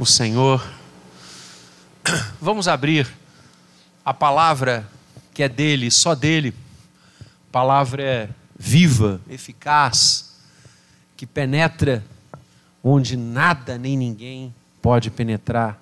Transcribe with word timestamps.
o 0.00 0.06
Senhor. 0.06 0.66
Vamos 2.40 2.66
abrir 2.66 3.06
a 4.02 4.14
palavra 4.14 4.88
que 5.34 5.42
é 5.42 5.48
dele, 5.48 5.90
só 5.90 6.14
dele. 6.14 6.54
Palavra 7.52 8.02
é 8.02 8.30
viva, 8.58 9.20
eficaz, 9.28 10.36
que 11.18 11.26
penetra 11.26 12.02
onde 12.82 13.14
nada 13.14 13.76
nem 13.76 13.94
ninguém 13.94 14.54
pode 14.80 15.10
penetrar. 15.10 15.78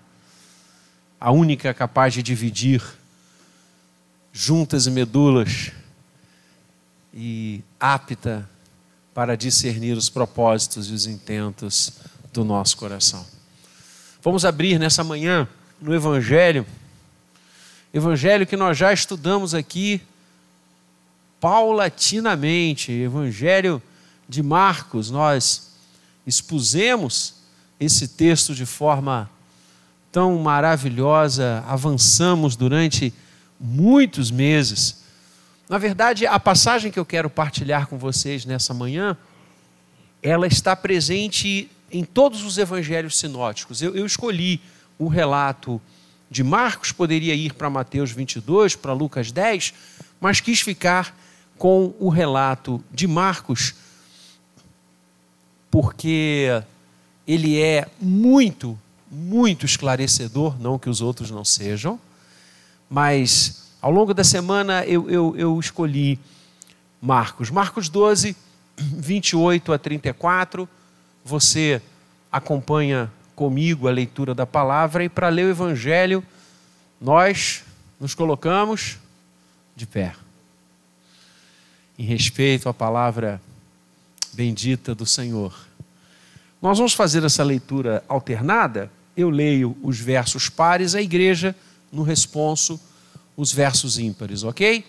A 1.20 1.30
única 1.30 1.72
capaz 1.72 2.12
de 2.12 2.20
dividir 2.20 2.82
juntas 4.32 4.88
e 4.88 4.90
medulas 4.90 5.70
e 7.14 7.62
apta 7.78 8.50
para 9.14 9.36
discernir 9.36 9.96
os 9.96 10.10
propósitos 10.10 10.90
e 10.90 10.92
os 10.92 11.06
intentos 11.06 11.92
do 12.32 12.44
nosso 12.44 12.76
coração. 12.76 13.37
Vamos 14.28 14.44
abrir 14.44 14.78
nessa 14.78 15.02
manhã 15.02 15.48
no 15.80 15.94
Evangelho, 15.94 16.66
Evangelho 17.94 18.46
que 18.46 18.58
nós 18.58 18.76
já 18.76 18.92
estudamos 18.92 19.54
aqui 19.54 20.02
paulatinamente, 21.40 22.92
Evangelho 22.92 23.82
de 24.28 24.42
Marcos, 24.42 25.10
nós 25.10 25.70
expusemos 26.26 27.36
esse 27.80 28.06
texto 28.06 28.54
de 28.54 28.66
forma 28.66 29.30
tão 30.12 30.38
maravilhosa, 30.40 31.64
avançamos 31.66 32.54
durante 32.54 33.14
muitos 33.58 34.30
meses. 34.30 35.04
Na 35.70 35.78
verdade, 35.78 36.26
a 36.26 36.38
passagem 36.38 36.92
que 36.92 36.98
eu 36.98 37.06
quero 37.06 37.30
partilhar 37.30 37.86
com 37.86 37.96
vocês 37.96 38.44
nessa 38.44 38.74
manhã, 38.74 39.16
ela 40.22 40.46
está 40.46 40.76
presente 40.76 41.70
em 41.90 42.04
todos 42.04 42.42
os 42.44 42.58
evangelhos 42.58 43.18
sinóticos. 43.18 43.82
Eu, 43.82 43.94
eu 43.94 44.04
escolhi 44.04 44.60
o 44.98 45.08
relato 45.08 45.80
de 46.30 46.44
Marcos, 46.44 46.92
poderia 46.92 47.34
ir 47.34 47.54
para 47.54 47.70
Mateus 47.70 48.10
22, 48.10 48.76
para 48.76 48.92
Lucas 48.92 49.32
10, 49.32 49.72
mas 50.20 50.40
quis 50.40 50.60
ficar 50.60 51.16
com 51.56 51.94
o 51.98 52.08
relato 52.08 52.82
de 52.92 53.06
Marcos, 53.06 53.74
porque 55.70 56.62
ele 57.26 57.60
é 57.60 57.88
muito, 58.00 58.78
muito 59.10 59.66
esclarecedor, 59.66 60.58
não 60.60 60.78
que 60.78 60.88
os 60.88 61.00
outros 61.00 61.30
não 61.30 61.44
sejam, 61.44 61.98
mas 62.88 63.72
ao 63.80 63.90
longo 63.90 64.12
da 64.12 64.24
semana 64.24 64.84
eu, 64.84 65.10
eu, 65.10 65.34
eu 65.36 65.58
escolhi 65.58 66.18
Marcos. 67.00 67.50
Marcos 67.50 67.88
12, 67.88 68.36
28 68.76 69.72
a 69.72 69.78
34 69.78 70.68
você 71.28 71.82
acompanha 72.32 73.12
comigo 73.36 73.86
a 73.86 73.90
leitura 73.90 74.34
da 74.34 74.46
palavra 74.46 75.04
e 75.04 75.08
para 75.08 75.28
ler 75.28 75.44
o 75.44 75.50
Evangelho, 75.50 76.24
nós 76.98 77.62
nos 78.00 78.14
colocamos 78.14 78.96
de 79.76 79.86
pé. 79.86 80.14
Em 81.98 82.04
respeito 82.04 82.68
à 82.68 82.74
palavra 82.74 83.40
bendita 84.32 84.94
do 84.94 85.04
Senhor. 85.04 85.54
Nós 86.62 86.78
vamos 86.78 86.94
fazer 86.94 87.22
essa 87.22 87.44
leitura 87.44 88.02
alternada. 88.08 88.90
Eu 89.16 89.28
leio 89.28 89.76
os 89.82 90.00
versos 90.00 90.48
pares, 90.48 90.94
a 90.94 91.02
igreja, 91.02 91.54
no 91.92 92.02
responso, 92.02 92.80
os 93.36 93.52
versos 93.52 93.98
ímpares, 93.98 94.44
ok? 94.44 94.84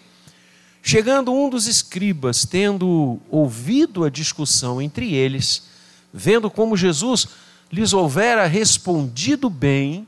Chegando 0.81 1.33
um 1.33 1.49
dos 1.49 1.67
escribas, 1.67 2.45
tendo 2.45 3.19
ouvido 3.29 4.05
a 4.05 4.09
discussão 4.09 4.81
entre 4.81 5.13
eles, 5.13 5.68
vendo 6.13 6.49
como 6.49 6.77
Jesus 6.77 7.27
lhes 7.71 7.93
houvera 7.93 8.47
respondido 8.47 9.49
bem, 9.49 10.07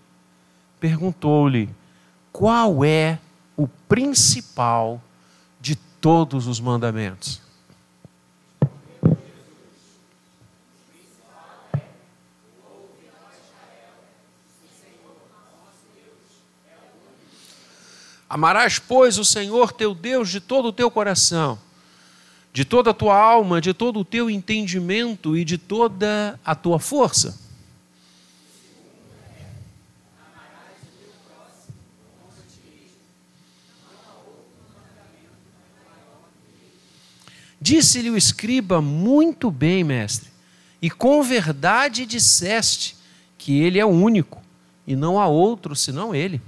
perguntou-lhe: 0.79 1.69
qual 2.31 2.83
é 2.83 3.19
o 3.55 3.67
principal 3.67 5.01
de 5.59 5.75
todos 5.75 6.47
os 6.47 6.59
mandamentos? 6.59 7.41
Amarás, 18.27 18.79
pois, 18.79 19.17
o 19.17 19.25
Senhor 19.25 19.73
teu 19.73 19.93
Deus 19.93 20.29
de 20.29 20.39
todo 20.39 20.69
o 20.69 20.73
teu 20.73 20.89
coração 20.89 21.59
de 22.53 22.65
toda 22.65 22.91
a 22.91 22.93
tua 22.93 23.17
alma, 23.17 23.61
de 23.61 23.73
todo 23.73 23.99
o 23.99 24.05
teu 24.05 24.29
entendimento 24.29 25.37
e 25.37 25.45
de 25.45 25.57
toda 25.57 26.39
a 26.43 26.53
tua 26.53 26.79
força. 26.79 27.39
Disse-lhe 37.61 38.09
o 38.09 38.17
escriba: 38.17 38.81
Muito 38.81 39.51
bem, 39.51 39.83
mestre, 39.83 40.29
e 40.81 40.89
com 40.89 41.21
verdade 41.21 42.05
disseste 42.07 42.97
que 43.37 43.61
ele 43.61 43.79
é 43.79 43.85
único, 43.85 44.41
e 44.85 44.95
não 44.95 45.19
há 45.19 45.27
outro 45.27 45.75
senão 45.75 46.13
ele. 46.13 46.41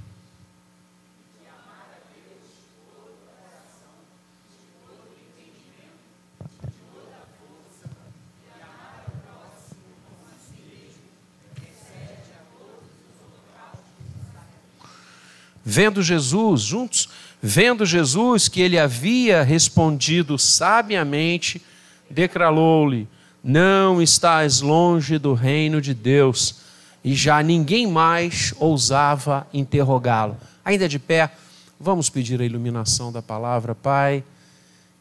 Vendo 15.64 16.02
Jesus, 16.02 16.60
juntos, 16.60 17.08
vendo 17.40 17.86
Jesus 17.86 18.48
que 18.48 18.60
ele 18.60 18.78
havia 18.78 19.42
respondido 19.42 20.38
sabiamente, 20.38 21.62
declarou-lhe: 22.10 23.08
Não 23.42 24.02
estás 24.02 24.60
longe 24.60 25.16
do 25.18 25.32
reino 25.32 25.80
de 25.80 25.94
Deus. 25.94 26.62
E 27.02 27.14
já 27.14 27.42
ninguém 27.42 27.86
mais 27.86 28.54
ousava 28.58 29.46
interrogá-lo. 29.52 30.36
Ainda 30.64 30.88
de 30.88 30.98
pé, 30.98 31.30
vamos 31.78 32.08
pedir 32.08 32.40
a 32.40 32.44
iluminação 32.44 33.12
da 33.12 33.20
palavra, 33.20 33.74
Pai. 33.74 34.24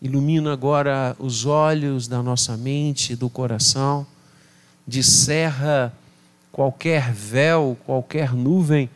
Ilumina 0.02 0.52
agora 0.52 1.16
os 1.18 1.46
olhos 1.46 2.07
da 2.09 2.22
nossa 2.22 2.57
mente 2.57 3.13
e 3.13 3.16
do 3.16 3.29
coração. 3.29 4.06
Descerra 4.85 5.94
qualquer 6.52 7.13
véu, 7.13 7.78
qualquer 7.85 8.34
nuvem 8.34 8.90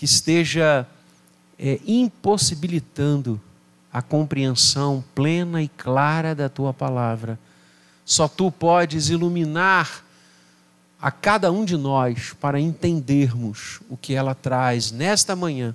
que 0.00 0.06
esteja 0.06 0.86
é, 1.58 1.78
impossibilitando 1.86 3.38
a 3.92 4.00
compreensão 4.00 5.04
plena 5.14 5.62
e 5.62 5.68
clara 5.68 6.34
da 6.34 6.48
tua 6.48 6.72
palavra. 6.72 7.38
Só 8.02 8.26
tu 8.26 8.50
podes 8.50 9.10
iluminar 9.10 10.02
a 10.98 11.10
cada 11.10 11.52
um 11.52 11.66
de 11.66 11.76
nós 11.76 12.32
para 12.40 12.58
entendermos 12.58 13.82
o 13.90 13.96
que 13.98 14.14
ela 14.14 14.34
traz 14.34 14.90
nesta 14.90 15.36
manhã 15.36 15.74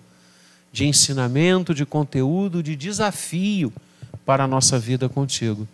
de 0.72 0.88
ensinamento, 0.88 1.72
de 1.72 1.86
conteúdo, 1.86 2.64
de 2.64 2.76
desafio 2.76 3.72
para 4.26 4.46
a 4.46 4.48
nossa 4.48 4.80
vida 4.80 5.08
contigo. 5.08 5.68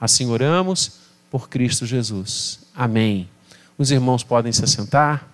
Assim 0.00 0.30
oramos 0.30 0.92
por 1.30 1.50
Cristo 1.50 1.84
Jesus. 1.84 2.60
Amém. 2.74 3.28
Os 3.76 3.90
irmãos 3.90 4.24
podem 4.24 4.50
se 4.50 4.64
assentar. 4.64 5.28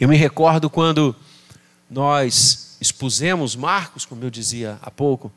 Eu 0.00 0.08
me 0.08 0.16
recordo 0.16 0.70
quando 0.70 1.14
nós 1.90 2.78
expusemos 2.80 3.54
Marcos, 3.54 4.06
como 4.06 4.24
eu 4.24 4.30
dizia 4.30 4.78
há 4.80 4.90
pouco, 4.90 5.30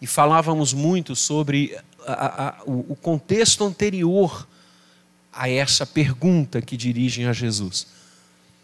e 0.00 0.06
falávamos 0.06 0.72
muito 0.72 1.14
sobre 1.14 1.78
a, 2.06 2.48
a, 2.48 2.54
o 2.64 2.96
contexto 2.96 3.62
anterior 3.62 4.48
a 5.30 5.50
essa 5.50 5.84
pergunta 5.84 6.62
que 6.62 6.78
dirigem 6.78 7.26
a 7.26 7.34
Jesus. 7.34 7.88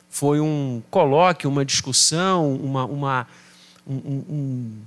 Foi 0.09 0.41
um 0.41 0.83
colóquio, 0.91 1.51
uma 1.51 1.67
discussão, 1.67 2.55
uma, 2.55 2.87
uma 2.87 3.27
um, 3.87 3.95
um, 3.95 4.79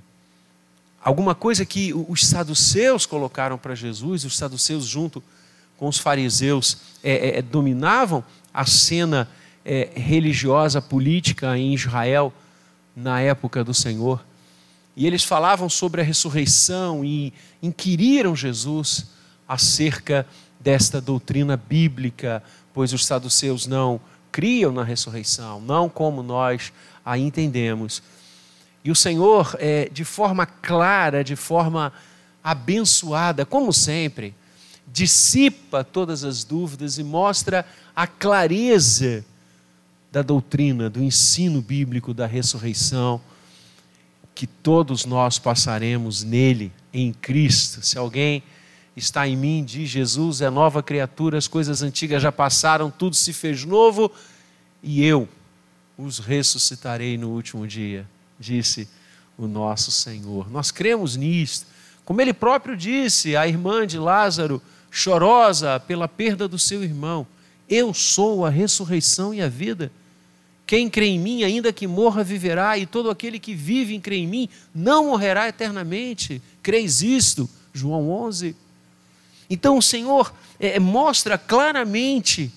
alguma 1.00 1.32
coisa 1.32 1.64
que 1.64 1.94
os 1.94 2.26
saduceus 2.26 3.06
colocaram 3.06 3.56
para 3.56 3.76
Jesus, 3.76 4.24
os 4.24 4.36
saduceus, 4.36 4.84
junto 4.84 5.22
com 5.76 5.86
os 5.86 5.96
fariseus, 5.96 6.78
é, 7.04 7.38
é, 7.38 7.42
dominavam 7.42 8.24
a 8.52 8.66
cena 8.66 9.28
é, 9.68 9.90
religiosa, 9.94 10.80
política 10.80 11.58
em 11.58 11.74
Israel 11.74 12.32
na 12.96 13.20
época 13.20 13.62
do 13.62 13.74
Senhor. 13.74 14.24
E 14.96 15.06
eles 15.06 15.22
falavam 15.22 15.68
sobre 15.68 16.00
a 16.00 16.04
ressurreição 16.04 17.04
e 17.04 17.34
inquiriram 17.62 18.34
Jesus 18.34 19.10
acerca 19.46 20.26
desta 20.58 21.02
doutrina 21.02 21.54
bíblica, 21.54 22.42
pois 22.72 22.94
os 22.94 23.04
saduceus 23.04 23.66
não 23.66 24.00
criam 24.32 24.72
na 24.72 24.82
ressurreição, 24.82 25.60
não 25.60 25.86
como 25.86 26.22
nós 26.22 26.72
a 27.04 27.18
entendemos. 27.18 28.02
E 28.82 28.90
o 28.90 28.96
Senhor, 28.96 29.54
é, 29.60 29.90
de 29.92 30.02
forma 30.02 30.46
clara, 30.46 31.22
de 31.22 31.36
forma 31.36 31.92
abençoada, 32.42 33.44
como 33.44 33.70
sempre, 33.70 34.34
dissipa 34.86 35.84
todas 35.84 36.24
as 36.24 36.42
dúvidas 36.42 36.96
e 36.96 37.04
mostra 37.04 37.66
a 37.94 38.06
clareza 38.06 39.24
da 40.10 40.22
doutrina, 40.22 40.88
do 40.88 41.02
ensino 41.02 41.60
bíblico 41.60 42.14
da 42.14 42.26
ressurreição, 42.26 43.20
que 44.34 44.46
todos 44.46 45.04
nós 45.04 45.38
passaremos 45.38 46.22
nele, 46.22 46.72
em 46.92 47.12
Cristo. 47.12 47.84
Se 47.84 47.98
alguém 47.98 48.42
está 48.96 49.28
em 49.28 49.36
mim, 49.36 49.64
diz 49.64 49.88
Jesus, 49.90 50.40
é 50.40 50.50
nova 50.50 50.82
criatura, 50.82 51.38
as 51.38 51.46
coisas 51.46 51.82
antigas 51.82 52.22
já 52.22 52.32
passaram, 52.32 52.90
tudo 52.90 53.14
se 53.14 53.32
fez 53.32 53.64
novo, 53.64 54.10
e 54.82 55.04
eu 55.04 55.28
os 55.96 56.18
ressuscitarei 56.18 57.18
no 57.18 57.30
último 57.30 57.66
dia, 57.66 58.08
disse 58.38 58.88
o 59.36 59.46
nosso 59.46 59.90
Senhor. 59.90 60.50
Nós 60.50 60.70
cremos 60.70 61.16
nisto. 61.16 61.66
Como 62.04 62.20
ele 62.20 62.32
próprio 62.32 62.76
disse, 62.76 63.36
a 63.36 63.46
irmã 63.46 63.86
de 63.86 63.98
Lázaro, 63.98 64.62
chorosa 64.90 65.78
pela 65.80 66.08
perda 66.08 66.48
do 66.48 66.58
seu 66.58 66.82
irmão, 66.82 67.26
eu 67.68 67.92
sou 67.92 68.44
a 68.44 68.50
ressurreição 68.50 69.32
e 69.34 69.40
a 69.40 69.48
vida. 69.48 69.90
Quem 70.66 70.90
crê 70.90 71.06
em 71.06 71.18
mim, 71.18 71.44
ainda 71.44 71.72
que 71.72 71.86
morra, 71.86 72.22
viverá, 72.22 72.76
e 72.76 72.86
todo 72.86 73.10
aquele 73.10 73.38
que 73.38 73.54
vive 73.54 73.94
e 73.94 74.00
crê 74.00 74.16
em 74.16 74.26
mim 74.26 74.48
não 74.74 75.06
morrerá 75.06 75.48
eternamente. 75.48 76.42
Creis 76.62 77.02
isto? 77.02 77.48
João 77.72 78.10
11. 78.10 78.54
Então 79.48 79.78
o 79.78 79.82
Senhor 79.82 80.32
é, 80.60 80.78
mostra 80.78 81.38
claramente 81.38 82.52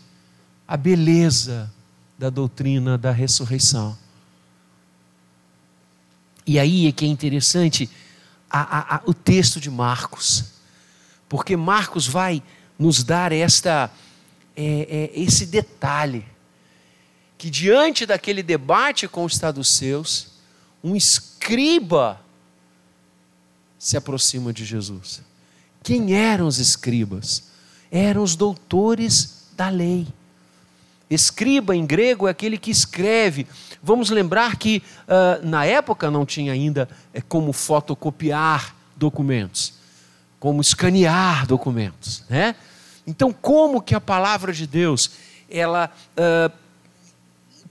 a 0.68 0.76
beleza 0.76 1.72
da 2.18 2.30
doutrina 2.30 2.98
da 2.98 3.12
ressurreição. 3.12 3.98
E 6.46 6.60
aí 6.60 6.88
é 6.88 6.92
que 6.92 7.06
é 7.06 7.08
interessante 7.08 7.90
a, 8.50 8.62
a, 8.62 8.96
a, 8.96 9.02
o 9.06 9.14
texto 9.14 9.60
de 9.60 9.70
Marcos, 9.70 10.46
porque 11.30 11.56
Marcos 11.56 12.08
vai 12.08 12.44
nos 12.78 13.04
dar 13.04 13.32
esta, 13.32 13.90
é, 14.56 15.10
é, 15.16 15.20
esse 15.20 15.46
detalhe 15.46 16.26
que 17.38 17.50
diante 17.50 18.06
daquele 18.06 18.44
debate 18.44 19.08
com 19.08 19.26
os 19.26 19.36
saduceus, 19.36 20.28
um 20.84 20.96
escriba 20.96 22.22
se 23.80 23.98
aproxima 23.98 24.54
de 24.54 24.64
Jesus. 24.64 25.22
Quem 25.82 26.14
eram 26.14 26.46
os 26.46 26.60
escribas? 26.60 27.46
Eram 27.92 28.22
os 28.22 28.36
doutores 28.36 29.48
da 29.58 29.70
lei. 29.70 30.08
Escriba 31.10 31.76
em 31.76 31.84
grego 31.84 32.28
é 32.28 32.32
aquele 32.32 32.58
que 32.58 32.70
escreve. 32.70 33.48
Vamos 33.82 34.12
lembrar 34.12 34.56
que 34.58 34.84
uh, 35.08 35.46
na 35.46 35.66
época 35.66 36.12
não 36.12 36.26
tinha 36.26 36.54
ainda 36.54 36.88
é, 37.12 37.20
como 37.22 37.52
fotocopiar 37.52 38.76
documentos, 38.96 39.74
como 40.40 40.62
escanear 40.62 41.48
documentos, 41.48 42.24
né? 42.30 42.56
Então, 43.12 43.34
como 43.34 43.82
que 43.82 43.94
a 43.94 44.00
palavra 44.00 44.54
de 44.54 44.66
Deus 44.66 45.12
ela 45.50 45.92
uh, 46.16 46.50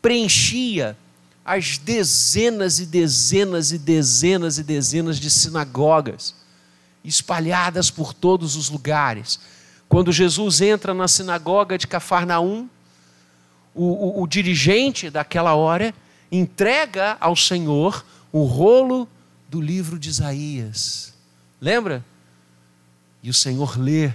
preenchia 0.02 0.94
as 1.42 1.78
dezenas 1.78 2.78
e 2.78 2.84
dezenas 2.84 3.72
e 3.72 3.78
dezenas 3.78 4.58
e 4.58 4.62
dezenas 4.62 5.18
de 5.18 5.30
sinagogas 5.30 6.34
espalhadas 7.02 7.90
por 7.90 8.12
todos 8.12 8.54
os 8.54 8.68
lugares. 8.68 9.40
Quando 9.88 10.12
Jesus 10.12 10.60
entra 10.60 10.92
na 10.92 11.08
sinagoga 11.08 11.78
de 11.78 11.86
Cafarnaum, 11.86 12.68
o, 13.74 14.18
o, 14.18 14.22
o 14.22 14.26
dirigente 14.26 15.08
daquela 15.08 15.54
hora 15.54 15.94
entrega 16.30 17.16
ao 17.18 17.34
Senhor 17.34 18.04
o 18.30 18.44
rolo 18.44 19.08
do 19.48 19.58
livro 19.58 19.98
de 19.98 20.10
Isaías. 20.10 21.14
Lembra? 21.58 22.04
E 23.22 23.30
o 23.30 23.34
Senhor 23.34 23.80
lê 23.80 24.12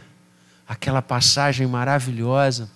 aquela 0.68 1.02
passagem 1.02 1.68
maravilhosa 1.68 2.70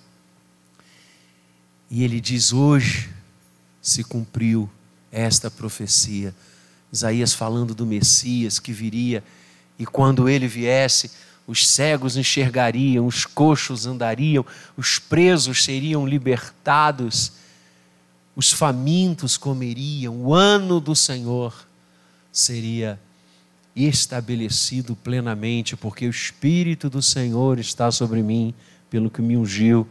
e 1.89 2.03
ele 2.03 2.21
diz: 2.21 2.53
Hoje 2.53 3.09
se 3.81 4.03
cumpriu 4.03 4.69
esta 5.11 5.49
profecia. 5.49 6.35
Isaías 6.91 7.33
falando 7.33 7.73
do 7.73 7.85
Messias 7.85 8.59
que 8.59 8.71
viria, 8.71 9.23
e 9.77 9.85
quando 9.85 10.27
ele 10.27 10.47
viesse, 10.47 11.11
os 11.47 11.67
cegos 11.67 12.17
enxergariam, 12.17 13.05
os 13.05 13.25
coxos 13.25 13.85
andariam, 13.85 14.45
os 14.77 14.99
presos 14.99 15.63
seriam 15.63 16.07
libertados, 16.07 17.31
os 18.35 18.51
famintos 18.51 19.37
comeriam, 19.37 20.15
o 20.15 20.33
ano 20.33 20.79
do 20.79 20.95
Senhor 20.95 21.67
seria 22.31 22.99
estabelecido 23.75 24.95
plenamente, 24.95 25.75
porque 25.75 26.05
o 26.07 26.09
Espírito 26.09 26.89
do 26.89 27.01
Senhor 27.01 27.59
está 27.59 27.91
sobre 27.91 28.21
mim, 28.21 28.53
pelo 28.89 29.09
que 29.09 29.21
me 29.21 29.37
ungiu 29.37 29.87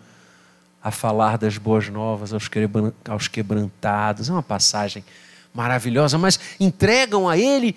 a 0.83 0.91
falar 0.91 1.39
das 1.39 1.59
boas 1.59 1.89
novas 1.89 2.33
aos 2.33 3.29
quebrantados. 3.29 4.29
É 4.29 4.33
uma 4.33 4.43
passagem 4.43 5.05
maravilhosa, 5.55 6.19
mas 6.19 6.39
entregam 6.59 7.29
a 7.29 7.37
ele 7.39 7.75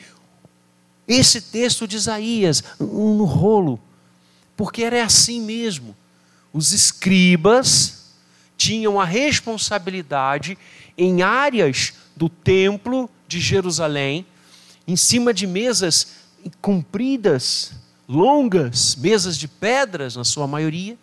esse 1.08 1.42
texto 1.42 1.88
de 1.88 1.98
Isaías 1.98 2.64
no 2.80 3.26
rolo, 3.26 3.80
porque 4.56 4.84
era 4.84 5.04
assim 5.04 5.42
mesmo. 5.42 5.96
Os 6.54 6.74
escribas 6.74 8.14
tinham 8.58 9.00
a 9.00 9.06
responsabilidade 9.06 10.58
em 10.98 11.22
áreas 11.22 11.94
do 12.16 12.30
templo 12.30 13.10
de 13.28 13.40
Jerusalém, 13.40 14.26
em 14.92 14.96
cima 14.98 15.34
de 15.34 15.48
mesas 15.48 16.08
compridas, 16.60 17.72
longas, 18.10 18.94
mesas 18.98 19.38
de 19.38 19.48
pedras 19.48 20.18
na 20.18 20.26
sua 20.26 20.46
maioria, 20.46 20.98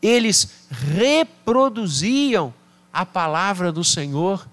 eles 0.00 0.48
reproduziam 0.70 2.54
a 2.92 3.04
palavra 3.04 3.72
do 3.72 3.82
Senhor 3.82 4.48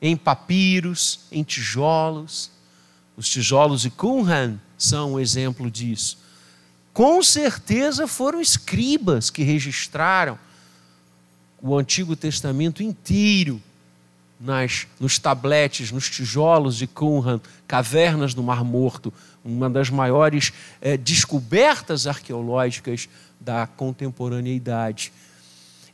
em 0.00 0.16
papiros, 0.16 1.22
em 1.32 1.42
tijolos. 1.42 2.52
Os 3.16 3.28
tijolos 3.28 3.80
de 3.80 3.90
Qumran 3.90 4.58
são 4.78 5.14
um 5.14 5.20
exemplo 5.20 5.68
disso. 5.68 6.18
Com 6.92 7.20
certeza 7.20 8.06
foram 8.06 8.40
escribas 8.40 9.28
que 9.28 9.42
registraram 9.42 10.38
o 11.60 11.76
Antigo 11.76 12.14
Testamento 12.14 12.80
inteiro 12.80 13.60
nas, 14.44 14.86
nos 15.00 15.18
tabletes, 15.18 15.90
nos 15.90 16.10
tijolos 16.10 16.76
de 16.76 16.86
Qumran, 16.86 17.40
cavernas 17.66 18.34
do 18.34 18.42
Mar 18.42 18.62
Morto, 18.62 19.12
uma 19.42 19.70
das 19.70 19.88
maiores 19.88 20.52
é, 20.82 20.96
descobertas 20.96 22.06
arqueológicas 22.06 23.08
da 23.40 23.66
contemporaneidade. 23.66 25.12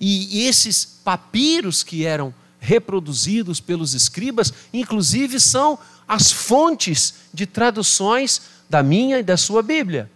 E 0.01 0.47
esses 0.47 0.85
papiros 0.85 1.83
que 1.83 2.05
eram 2.05 2.35
reproduzidos 2.59 3.61
pelos 3.61 3.95
escribas, 3.95 4.53
inclusive 4.73 5.39
são 5.39 5.79
as 6.09 6.33
fontes 6.33 7.15
de 7.33 7.47
traduções 7.47 8.43
da 8.69 8.83
minha 8.83 9.19
e 9.19 9.23
da 9.23 9.37
sua 9.37 9.63
Bíblia. 9.63 10.11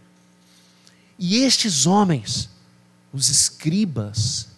E 1.19 1.45
estes 1.45 1.87
homens, 1.87 2.49
os 3.13 3.29
escribas, 3.29 4.49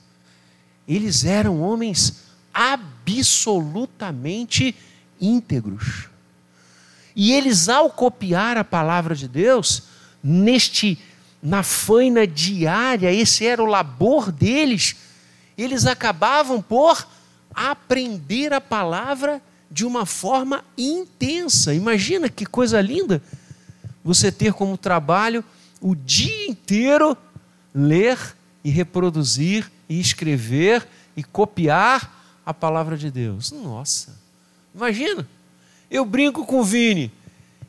eles 0.89 1.25
eram 1.25 1.61
homens 1.61 2.23
absolutamente 3.07 4.75
íntegros. 5.21 6.09
E 7.15 7.33
eles, 7.33 7.69
ao 7.69 7.89
copiar 7.91 8.57
a 8.57 8.65
palavra 8.65 9.15
de 9.15 9.27
Deus, 9.27 9.85
neste 10.23 10.99
na 11.43 11.63
faina 11.63 12.27
diária, 12.27 13.13
esse 13.13 13.47
era 13.47 13.63
o 13.63 13.67
labor 13.67 14.33
deles, 14.33 14.97
eles 15.57 15.87
acabavam 15.87 16.61
por 16.61 17.07
aprender 17.55 18.53
a 18.53 18.61
palavra 18.61 19.41
de 19.71 19.87
uma 19.87 20.05
forma 20.05 20.65
intensa. 20.77 21.73
Imagina 21.73 22.29
que 22.29 22.45
coisa 22.45 22.81
linda 22.81 23.23
você 24.05 24.31
ter 24.31 24.53
como 24.53 24.77
trabalho 24.77 25.45
o 25.81 25.95
dia 25.95 26.49
inteiro 26.49 27.17
ler 27.75 28.19
e 28.65 28.71
reproduzir 28.71 29.71
e 29.89 30.01
escrever 30.01 30.87
e 31.17 31.23
copiar 31.23 32.16
a 32.47 32.55
palavra 32.55 32.97
de 32.97 33.11
Deus. 33.11 33.51
Nossa, 33.51 34.17
imagina. 34.73 35.29
Eu 35.91 36.05
brinco 36.05 36.47
com 36.47 36.61
o 36.61 36.65
Vini, 36.65 37.11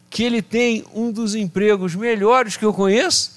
que 0.08 0.24
ele 0.24 0.42
tem 0.42 0.86
um 0.94 1.12
dos 1.12 1.34
empregos 1.34 1.96
melhores 1.96 2.56
que 2.56 2.64
eu 2.64 2.74
conheço, 2.74 3.32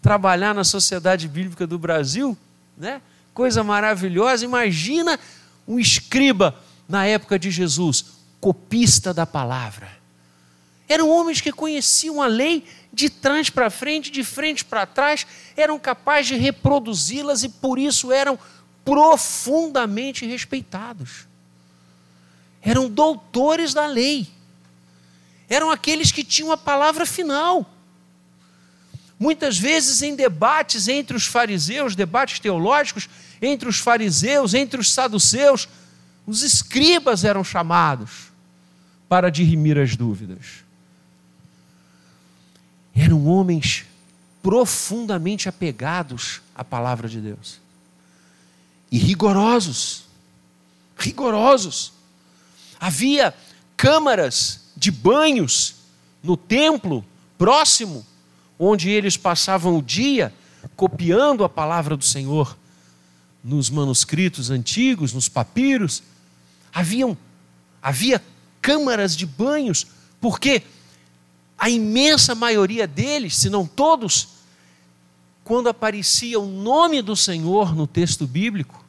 trabalhar 0.00 0.54
na 0.54 0.62
Sociedade 0.62 1.26
Bíblica 1.26 1.66
do 1.66 1.78
Brasil, 1.78 2.38
né? 2.78 3.02
Coisa 3.34 3.64
maravilhosa. 3.64 4.44
Imagina 4.44 5.18
um 5.66 5.78
escriba 5.78 6.54
na 6.88 7.04
época 7.04 7.38
de 7.38 7.50
Jesus, 7.50 8.04
copista 8.40 9.12
da 9.12 9.26
palavra. 9.26 9.88
Eram 10.88 11.10
homens 11.10 11.40
que 11.40 11.50
conheciam 11.50 12.22
a 12.22 12.28
lei 12.28 12.64
de 12.92 13.10
trás 13.10 13.50
para 13.50 13.68
frente, 13.68 14.10
de 14.10 14.22
frente 14.22 14.64
para 14.64 14.86
trás, 14.86 15.26
eram 15.56 15.78
capazes 15.78 16.28
de 16.28 16.36
reproduzi-las 16.36 17.42
e 17.42 17.48
por 17.48 17.78
isso 17.78 18.12
eram 18.12 18.38
profundamente 18.86 20.24
respeitados. 20.24 21.26
eram 22.62 22.88
doutores 22.88 23.74
da 23.74 23.86
lei, 23.86 24.28
eram 25.48 25.70
aqueles 25.70 26.10
que 26.10 26.24
tinham 26.24 26.50
a 26.50 26.56
palavra 26.56 27.04
final. 27.04 27.68
Muitas 29.18 29.56
vezes 29.58 30.02
em 30.02 30.16
debates 30.16 30.88
entre 30.88 31.16
os 31.16 31.26
fariseus, 31.26 31.94
debates 31.94 32.40
teológicos, 32.40 33.08
entre 33.40 33.68
os 33.68 33.78
fariseus, 33.78 34.52
entre 34.52 34.80
os 34.80 34.92
saduceus, 34.92 35.68
os 36.26 36.42
escribas 36.42 37.24
eram 37.24 37.44
chamados 37.44 38.32
para 39.08 39.30
dirimir 39.30 39.78
as 39.78 39.94
dúvidas. 39.94 40.64
Eram 42.94 43.26
homens 43.26 43.84
profundamente 44.42 45.48
apegados 45.48 46.40
à 46.54 46.64
palavra 46.64 47.08
de 47.08 47.20
Deus 47.20 47.65
e 48.96 48.98
rigorosos. 48.98 50.04
Rigorosos. 50.96 51.92
Havia 52.80 53.34
câmaras 53.76 54.70
de 54.74 54.90
banhos 54.90 55.74
no 56.22 56.34
templo 56.34 57.04
próximo, 57.36 58.06
onde 58.58 58.88
eles 58.88 59.18
passavam 59.18 59.76
o 59.76 59.82
dia 59.82 60.32
copiando 60.74 61.44
a 61.44 61.48
palavra 61.48 61.94
do 61.94 62.04
Senhor 62.06 62.56
nos 63.44 63.68
manuscritos 63.68 64.48
antigos, 64.48 65.12
nos 65.12 65.28
papiros. 65.28 66.02
Haviam, 66.72 67.18
havia 67.82 68.24
câmaras 68.62 69.14
de 69.14 69.26
banhos, 69.26 69.86
porque 70.22 70.62
a 71.58 71.68
imensa 71.68 72.34
maioria 72.34 72.86
deles, 72.86 73.36
se 73.36 73.50
não 73.50 73.66
todos, 73.66 74.28
quando 75.44 75.68
aparecia 75.68 76.40
o 76.40 76.46
nome 76.46 77.02
do 77.02 77.14
Senhor 77.14 77.74
no 77.74 77.86
texto 77.86 78.26
bíblico, 78.26 78.85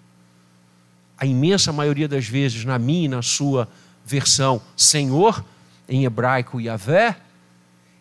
a 1.17 1.25
imensa 1.25 1.73
maioria 1.73 2.07
das 2.07 2.27
vezes, 2.27 2.63
na 2.63 2.77
minha 2.77 3.05
e 3.05 3.09
na 3.09 3.21
sua 3.21 3.67
versão, 4.05 4.61
Senhor, 4.75 5.43
em 5.89 6.05
hebraico 6.05 6.61
Yahvé, 6.61 7.17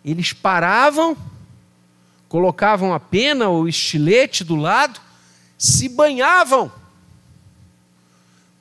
eles 0.04 0.32
paravam, 0.32 1.16
colocavam 2.28 2.92
a 2.92 3.00
pena 3.00 3.48
ou 3.48 3.66
estilete 3.66 4.44
do 4.44 4.54
lado, 4.54 5.00
se 5.56 5.88
banhavam, 5.88 6.70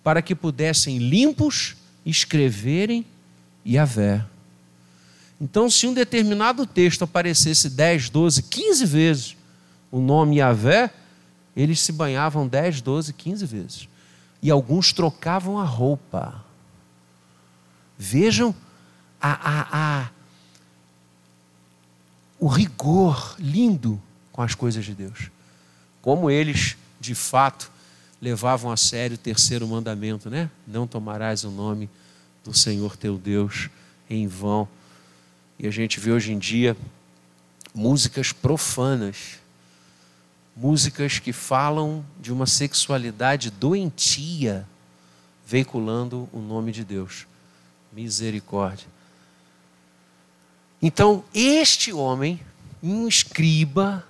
para 0.03 0.21
que 0.21 0.33
pudessem 0.33 0.97
limpos 0.99 1.75
escreverem 2.05 3.05
Yahvé. 3.67 4.23
Então, 5.41 5.69
se 5.69 5.85
um 5.85 5.93
determinado 5.93 6.65
texto 6.65 7.03
aparecesse 7.03 7.69
10, 7.69 8.09
12, 8.09 8.43
15 8.43 8.85
vezes 8.85 9.37
o 9.91 9.99
nome 9.99 10.37
Yahvé, 10.37 10.89
eles 11.57 11.81
se 11.81 11.91
banhavam 11.91 12.47
10, 12.47 12.81
12, 12.81 13.13
15 13.13 13.45
vezes 13.45 13.94
e 14.41 14.51
alguns 14.51 14.93
trocavam 14.93 15.57
a 15.59 15.63
roupa. 15.63 16.43
Vejam 17.97 18.53
a, 19.21 19.31
a, 19.31 19.67
a, 20.01 20.09
o 22.39 22.47
rigor 22.47 23.35
lindo 23.39 24.01
com 24.31 24.41
as 24.41 24.53
coisas 24.53 24.83
de 24.83 24.93
Deus. 24.93 25.31
Como 26.01 26.29
eles, 26.29 26.77
de 26.99 27.15
fato, 27.15 27.71
levavam 28.21 28.71
a 28.71 28.77
sério 28.77 29.15
o 29.15 29.19
terceiro 29.19 29.67
mandamento, 29.67 30.29
né? 30.29 30.49
Não 30.67 30.85
tomarás 30.85 31.43
o 31.43 31.51
nome 31.51 31.89
do 32.43 32.53
Senhor 32.53 32.95
teu 32.95 33.17
Deus 33.17 33.69
em 34.09 34.27
vão. 34.27 34.67
E 35.57 35.67
a 35.67 35.71
gente 35.71 35.99
vê 35.99 36.11
hoje 36.11 36.33
em 36.33 36.37
dia 36.37 36.75
músicas 37.73 38.31
profanas 38.31 39.39
músicas 40.55 41.19
que 41.19 41.33
falam 41.33 42.05
de 42.19 42.31
uma 42.31 42.45
sexualidade 42.45 43.51
doentia, 43.51 44.65
veiculando 45.45 46.29
o 46.31 46.39
nome 46.39 46.71
de 46.71 46.83
Deus. 46.83 47.27
Misericórdia. 47.91 48.87
Então, 50.81 51.23
este 51.33 51.91
homem, 51.91 52.39
um 52.81 53.07
escriba, 53.07 54.05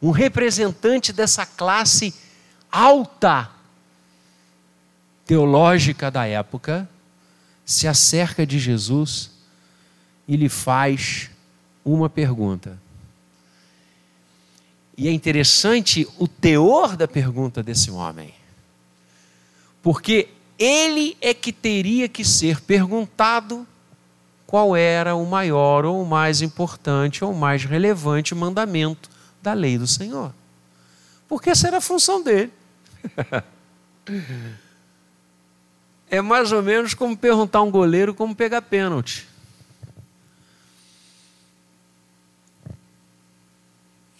um 0.00 0.10
representante 0.10 1.12
dessa 1.12 1.46
classe 1.46 2.14
alta 2.70 3.50
teológica 5.24 6.10
da 6.10 6.26
época, 6.26 6.88
se 7.64 7.88
acerca 7.88 8.46
de 8.46 8.58
Jesus 8.58 9.30
e 10.28 10.36
lhe 10.36 10.48
faz 10.48 11.30
uma 11.84 12.10
pergunta. 12.10 12.78
E 14.96 15.08
é 15.08 15.12
interessante 15.12 16.06
o 16.18 16.28
teor 16.28 16.96
da 16.96 17.08
pergunta 17.08 17.62
desse 17.62 17.90
homem. 17.90 18.32
Porque 19.82 20.28
ele 20.58 21.16
é 21.20 21.34
que 21.34 21.52
teria 21.52 22.08
que 22.08 22.24
ser 22.24 22.60
perguntado 22.60 23.66
qual 24.46 24.76
era 24.76 25.16
o 25.16 25.26
maior 25.26 25.84
ou 25.84 26.00
o 26.02 26.06
mais 26.06 26.40
importante 26.40 27.24
ou 27.24 27.32
o 27.32 27.36
mais 27.36 27.64
relevante 27.64 28.34
mandamento 28.34 29.10
da 29.42 29.52
lei 29.52 29.76
do 29.76 29.86
Senhor. 29.86 30.32
Porque 31.26 31.50
essa 31.50 31.66
era 31.66 31.78
a 31.78 31.80
função 31.80 32.22
dele. 32.22 32.52
é 36.08 36.20
mais 36.20 36.52
ou 36.52 36.62
menos 36.62 36.94
como 36.94 37.16
perguntar 37.16 37.58
a 37.58 37.62
um 37.62 37.70
goleiro 37.70 38.14
como 38.14 38.34
pegar 38.34 38.62
pênalti. 38.62 39.26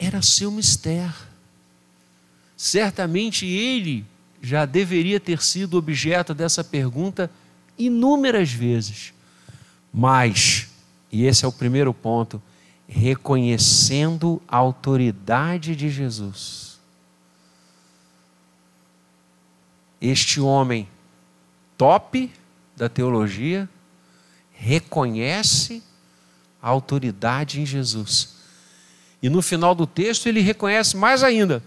Era 0.05 0.23
seu 0.23 0.51
mistério. 0.51 1.15
Certamente 2.57 3.47
ele 3.47 4.05
já 4.43 4.65
deveria 4.65 5.19
ter 5.19 5.43
sido 5.43 5.79
objeto 5.79 6.35
dessa 6.35 6.63
pergunta 6.63 7.31
inúmeras 7.79 8.53
vezes. 8.53 9.13
Mas, 9.93 10.69
e 11.11 11.25
esse 11.25 11.45
é 11.45 11.49
o 11.49 11.53
primeiro 11.53 11.95
ponto, 11.95 12.43
reconhecendo 12.87 14.43
a 14.47 14.57
autoridade 14.57 15.75
de 15.75 15.89
Jesus. 15.89 16.79
Este 20.01 20.41
homem 20.41 20.87
top 21.79 22.31
da 22.77 22.89
teologia 22.89 23.69
reconhece 24.53 25.83
a 26.61 26.69
autoridade 26.69 27.61
em 27.61 27.67
Jesus 27.67 28.34
e 29.25 29.31
no 29.31 29.41
final 29.41 29.75
do 29.75 29.87
texto 29.87 30.27
ele 30.27 30.43
reconhece 30.43 30.99
mais 30.99 31.23
ainda. 31.23 31.63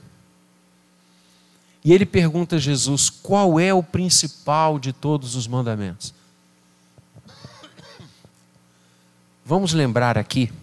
E 1.84 1.92
ele 1.92 2.06
pergunta 2.06 2.58
a 2.58 2.60
Jesus: 2.60 3.10
qual 3.10 3.60
é 3.60 3.74
o 3.74 3.82
principal 3.82 4.78
de 4.78 4.94
todos 4.94 5.36
os 5.36 5.48
mandamentos? 5.48 6.14
Vamos 9.44 9.74
lembrar 9.74 10.20
aqui 10.20 10.54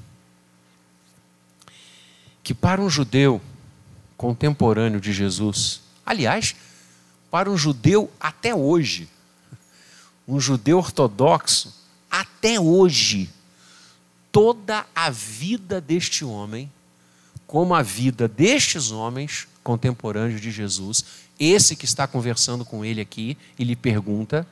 que 2.44 2.54
para 2.54 2.80
um 2.80 2.88
judeu 2.88 3.42
contemporâneo 4.16 5.00
de 5.00 5.12
Jesus, 5.12 5.80
aliás, 6.06 6.54
para 7.28 7.50
um 7.50 7.56
judeu 7.56 8.08
até 8.20 8.54
hoje, 8.54 9.08
um 10.28 10.38
judeu 10.38 10.78
ortodoxo, 10.78 11.74
até 12.08 12.60
hoje, 12.60 13.28
toda 14.30 14.86
a 14.94 15.10
vida 15.10 15.80
deste 15.80 16.24
homem 16.24 16.70
como 17.46 17.74
a 17.74 17.82
vida 17.82 18.26
destes 18.26 18.90
homens 18.90 19.46
contemporâneos 19.62 20.40
de 20.40 20.50
Jesus, 20.50 21.04
esse 21.38 21.74
que 21.74 21.84
está 21.84 22.06
conversando 22.06 22.64
com 22.64 22.84
ele 22.84 23.00
aqui 23.00 23.36
e 23.58 23.64
lhe 23.64 23.74
pergunta, 23.74 24.46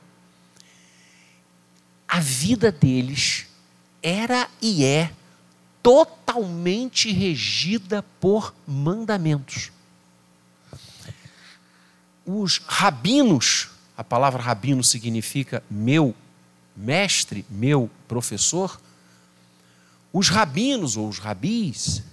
a 2.07 2.19
vida 2.19 2.71
deles 2.71 3.47
era 4.01 4.49
e 4.61 4.83
é 4.83 5.11
totalmente 5.81 7.11
regida 7.11 8.03
por 8.19 8.53
mandamentos. 8.67 9.71
Os 12.25 12.59
rabinos, 12.59 13.69
a 13.97 14.03
palavra 14.03 14.41
rabino 14.41 14.83
significa 14.83 15.63
meu 15.69 16.15
mestre, 16.75 17.45
meu 17.49 17.89
professor. 18.07 18.79
Os 20.11 20.29
rabinos 20.29 20.95
ou 20.95 21.09
os 21.09 21.19
rabis, 21.19 22.03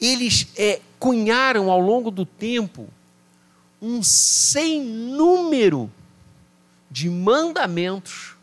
eles 0.00 0.48
é, 0.56 0.80
cunharam 0.98 1.70
ao 1.70 1.80
longo 1.80 2.10
do 2.10 2.24
tempo 2.24 2.88
um 3.80 4.02
sem 4.02 4.82
número 4.82 5.90
de 6.90 7.08
mandamentos, 7.08 8.34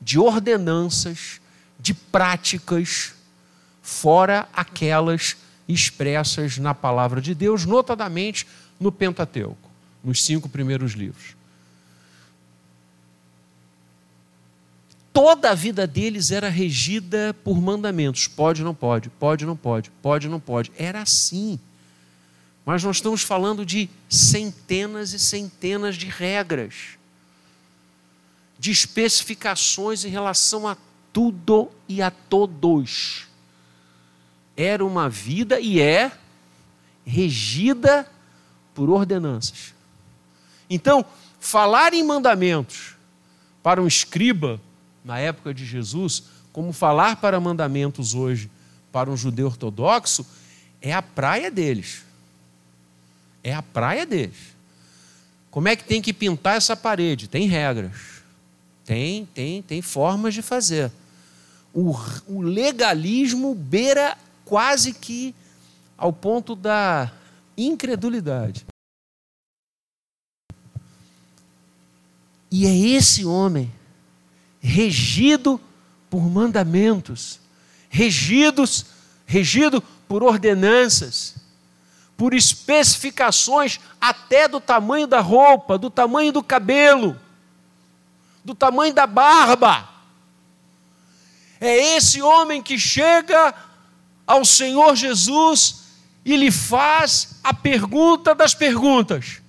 de 0.00 0.18
ordenanças, 0.18 1.40
de 1.78 1.94
práticas, 1.94 3.14
fora 3.82 4.48
aquelas 4.52 5.36
expressas 5.68 6.58
na 6.58 6.74
palavra 6.74 7.20
de 7.20 7.34
Deus, 7.34 7.64
notadamente 7.64 8.46
no 8.78 8.92
Pentateuco, 8.92 9.70
nos 10.02 10.24
cinco 10.24 10.48
primeiros 10.48 10.92
livros. 10.92 11.34
Toda 15.14 15.52
a 15.52 15.54
vida 15.54 15.86
deles 15.86 16.32
era 16.32 16.48
regida 16.48 17.32
por 17.44 17.60
mandamentos. 17.60 18.26
Pode, 18.26 18.64
não 18.64 18.74
pode, 18.74 19.08
pode, 19.08 19.46
não 19.46 19.56
pode, 19.56 19.90
pode, 20.02 20.28
não 20.28 20.40
pode. 20.40 20.72
Era 20.76 21.00
assim. 21.00 21.58
Mas 22.66 22.82
nós 22.82 22.96
estamos 22.96 23.22
falando 23.22 23.64
de 23.64 23.88
centenas 24.08 25.12
e 25.12 25.18
centenas 25.20 25.94
de 25.94 26.06
regras, 26.06 26.98
de 28.58 28.72
especificações 28.72 30.04
em 30.04 30.08
relação 30.08 30.66
a 30.66 30.76
tudo 31.12 31.70
e 31.88 32.02
a 32.02 32.10
todos. 32.10 33.28
Era 34.56 34.84
uma 34.84 35.08
vida 35.08 35.60
e 35.60 35.80
é 35.80 36.10
regida 37.06 38.10
por 38.74 38.90
ordenanças. 38.90 39.74
Então, 40.68 41.04
falar 41.38 41.94
em 41.94 42.02
mandamentos 42.02 42.96
para 43.62 43.80
um 43.80 43.86
escriba 43.86 44.60
na 45.04 45.18
época 45.18 45.52
de 45.52 45.66
Jesus, 45.66 46.24
como 46.52 46.72
falar 46.72 47.16
para 47.16 47.38
mandamentos 47.38 48.14
hoje 48.14 48.50
para 48.90 49.10
um 49.10 49.16
judeu 49.16 49.46
ortodoxo, 49.46 50.26
é 50.80 50.92
a 50.92 51.02
praia 51.02 51.50
deles. 51.50 52.04
É 53.42 53.54
a 53.54 53.62
praia 53.62 54.06
deles. 54.06 54.54
Como 55.50 55.68
é 55.68 55.76
que 55.76 55.84
tem 55.84 56.00
que 56.00 56.12
pintar 56.12 56.56
essa 56.56 56.74
parede? 56.74 57.28
Tem 57.28 57.46
regras. 57.46 58.22
Tem, 58.84 59.26
tem, 59.26 59.62
tem 59.62 59.82
formas 59.82 60.34
de 60.34 60.42
fazer. 60.42 60.90
O, 61.72 61.94
o 62.26 62.40
legalismo 62.40 63.54
beira 63.54 64.16
quase 64.44 64.92
que 64.92 65.34
ao 65.96 66.12
ponto 66.12 66.54
da 66.54 67.12
incredulidade. 67.56 68.66
E 72.50 72.66
é 72.66 72.76
esse 72.96 73.24
homem, 73.24 73.72
regido 74.66 75.60
por 76.08 76.22
mandamentos, 76.22 77.38
regidos, 77.90 78.86
regido 79.26 79.82
por 80.08 80.22
ordenanças, 80.22 81.34
por 82.16 82.32
especificações 82.32 83.78
até 84.00 84.48
do 84.48 84.60
tamanho 84.60 85.06
da 85.06 85.20
roupa, 85.20 85.76
do 85.76 85.90
tamanho 85.90 86.32
do 86.32 86.42
cabelo, 86.42 87.20
do 88.42 88.54
tamanho 88.54 88.94
da 88.94 89.06
barba. 89.06 89.86
É 91.60 91.96
esse 91.96 92.22
homem 92.22 92.62
que 92.62 92.78
chega 92.78 93.54
ao 94.26 94.46
Senhor 94.46 94.96
Jesus 94.96 95.82
e 96.24 96.38
lhe 96.38 96.50
faz 96.50 97.36
a 97.44 97.52
pergunta 97.52 98.34
das 98.34 98.54
perguntas, 98.54 99.42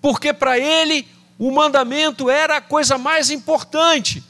porque 0.00 0.32
para 0.32 0.58
ele 0.58 1.06
o 1.38 1.50
mandamento 1.50 2.30
era 2.30 2.56
a 2.56 2.60
coisa 2.62 2.96
mais 2.96 3.30
importante. 3.30 4.24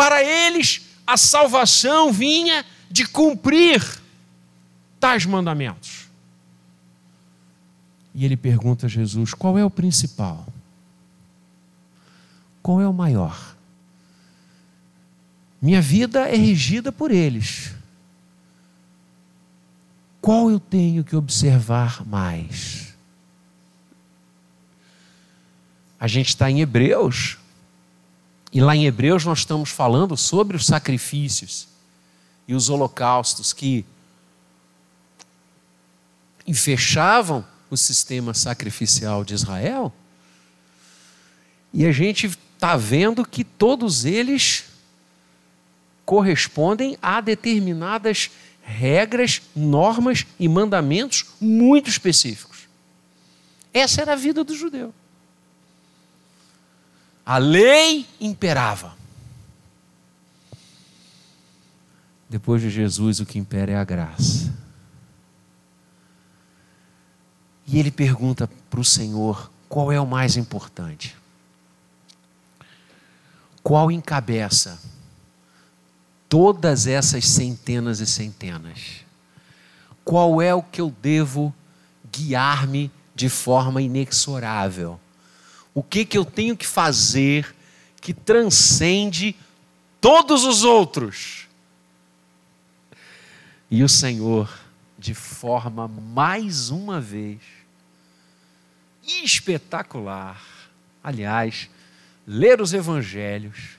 Para 0.00 0.24
eles, 0.24 0.80
a 1.06 1.18
salvação 1.18 2.10
vinha 2.10 2.64
de 2.90 3.06
cumprir 3.06 4.00
tais 4.98 5.26
mandamentos. 5.26 6.08
E 8.14 8.24
ele 8.24 8.34
pergunta 8.34 8.86
a 8.86 8.88
Jesus: 8.88 9.34
qual 9.34 9.58
é 9.58 9.64
o 9.64 9.68
principal? 9.68 10.50
Qual 12.62 12.80
é 12.80 12.88
o 12.88 12.94
maior? 12.94 13.54
Minha 15.60 15.82
vida 15.82 16.26
é 16.26 16.34
regida 16.34 16.90
por 16.90 17.10
eles. 17.10 17.74
Qual 20.18 20.50
eu 20.50 20.58
tenho 20.58 21.04
que 21.04 21.14
observar 21.14 22.06
mais? 22.06 22.94
A 25.98 26.06
gente 26.06 26.30
está 26.30 26.50
em 26.50 26.62
Hebreus, 26.62 27.36
e 28.52 28.60
lá 28.60 28.74
em 28.74 28.86
Hebreus 28.86 29.24
nós 29.24 29.40
estamos 29.40 29.70
falando 29.70 30.16
sobre 30.16 30.56
os 30.56 30.66
sacrifícios 30.66 31.68
e 32.48 32.54
os 32.54 32.68
holocaustos 32.68 33.52
que 33.52 33.84
fechavam 36.52 37.44
o 37.70 37.76
sistema 37.76 38.34
sacrificial 38.34 39.24
de 39.24 39.34
Israel, 39.34 39.92
e 41.72 41.86
a 41.86 41.92
gente 41.92 42.26
está 42.26 42.76
vendo 42.76 43.24
que 43.24 43.44
todos 43.44 44.04
eles 44.04 44.64
correspondem 46.04 46.98
a 47.00 47.20
determinadas 47.20 48.30
regras, 48.62 49.40
normas 49.54 50.26
e 50.38 50.48
mandamentos 50.48 51.26
muito 51.40 51.88
específicos. 51.88 52.68
Essa 53.72 54.02
era 54.02 54.14
a 54.14 54.16
vida 54.16 54.42
do 54.42 54.54
judeu. 54.54 54.92
A 57.24 57.38
lei 57.38 58.06
imperava. 58.20 58.94
Depois 62.28 62.62
de 62.62 62.70
Jesus, 62.70 63.18
o 63.18 63.26
que 63.26 63.38
impera 63.38 63.72
é 63.72 63.76
a 63.76 63.84
graça. 63.84 64.54
E 67.66 67.78
ele 67.78 67.90
pergunta 67.90 68.48
para 68.68 68.80
o 68.80 68.84
Senhor: 68.84 69.50
qual 69.68 69.90
é 69.90 70.00
o 70.00 70.06
mais 70.06 70.36
importante? 70.36 71.16
Qual 73.62 73.90
encabeça 73.90 74.80
todas 76.28 76.86
essas 76.86 77.26
centenas 77.26 77.98
e 77.98 78.06
centenas? 78.06 79.04
Qual 80.04 80.40
é 80.40 80.54
o 80.54 80.62
que 80.62 80.80
eu 80.80 80.94
devo 81.02 81.54
guiar-me 82.12 82.90
de 83.14 83.28
forma 83.28 83.82
inexorável? 83.82 84.99
O 85.80 85.82
que, 85.82 86.04
que 86.04 86.18
eu 86.18 86.26
tenho 86.26 86.54
que 86.54 86.66
fazer 86.66 87.56
que 88.02 88.12
transcende 88.12 89.34
todos 89.98 90.44
os 90.44 90.62
outros? 90.62 91.48
E 93.70 93.82
o 93.82 93.88
Senhor, 93.88 94.52
de 94.98 95.14
forma 95.14 95.88
mais 95.88 96.68
uma 96.68 97.00
vez, 97.00 97.40
espetacular. 99.24 100.44
Aliás, 101.02 101.70
ler 102.26 102.60
os 102.60 102.74
evangelhos 102.74 103.78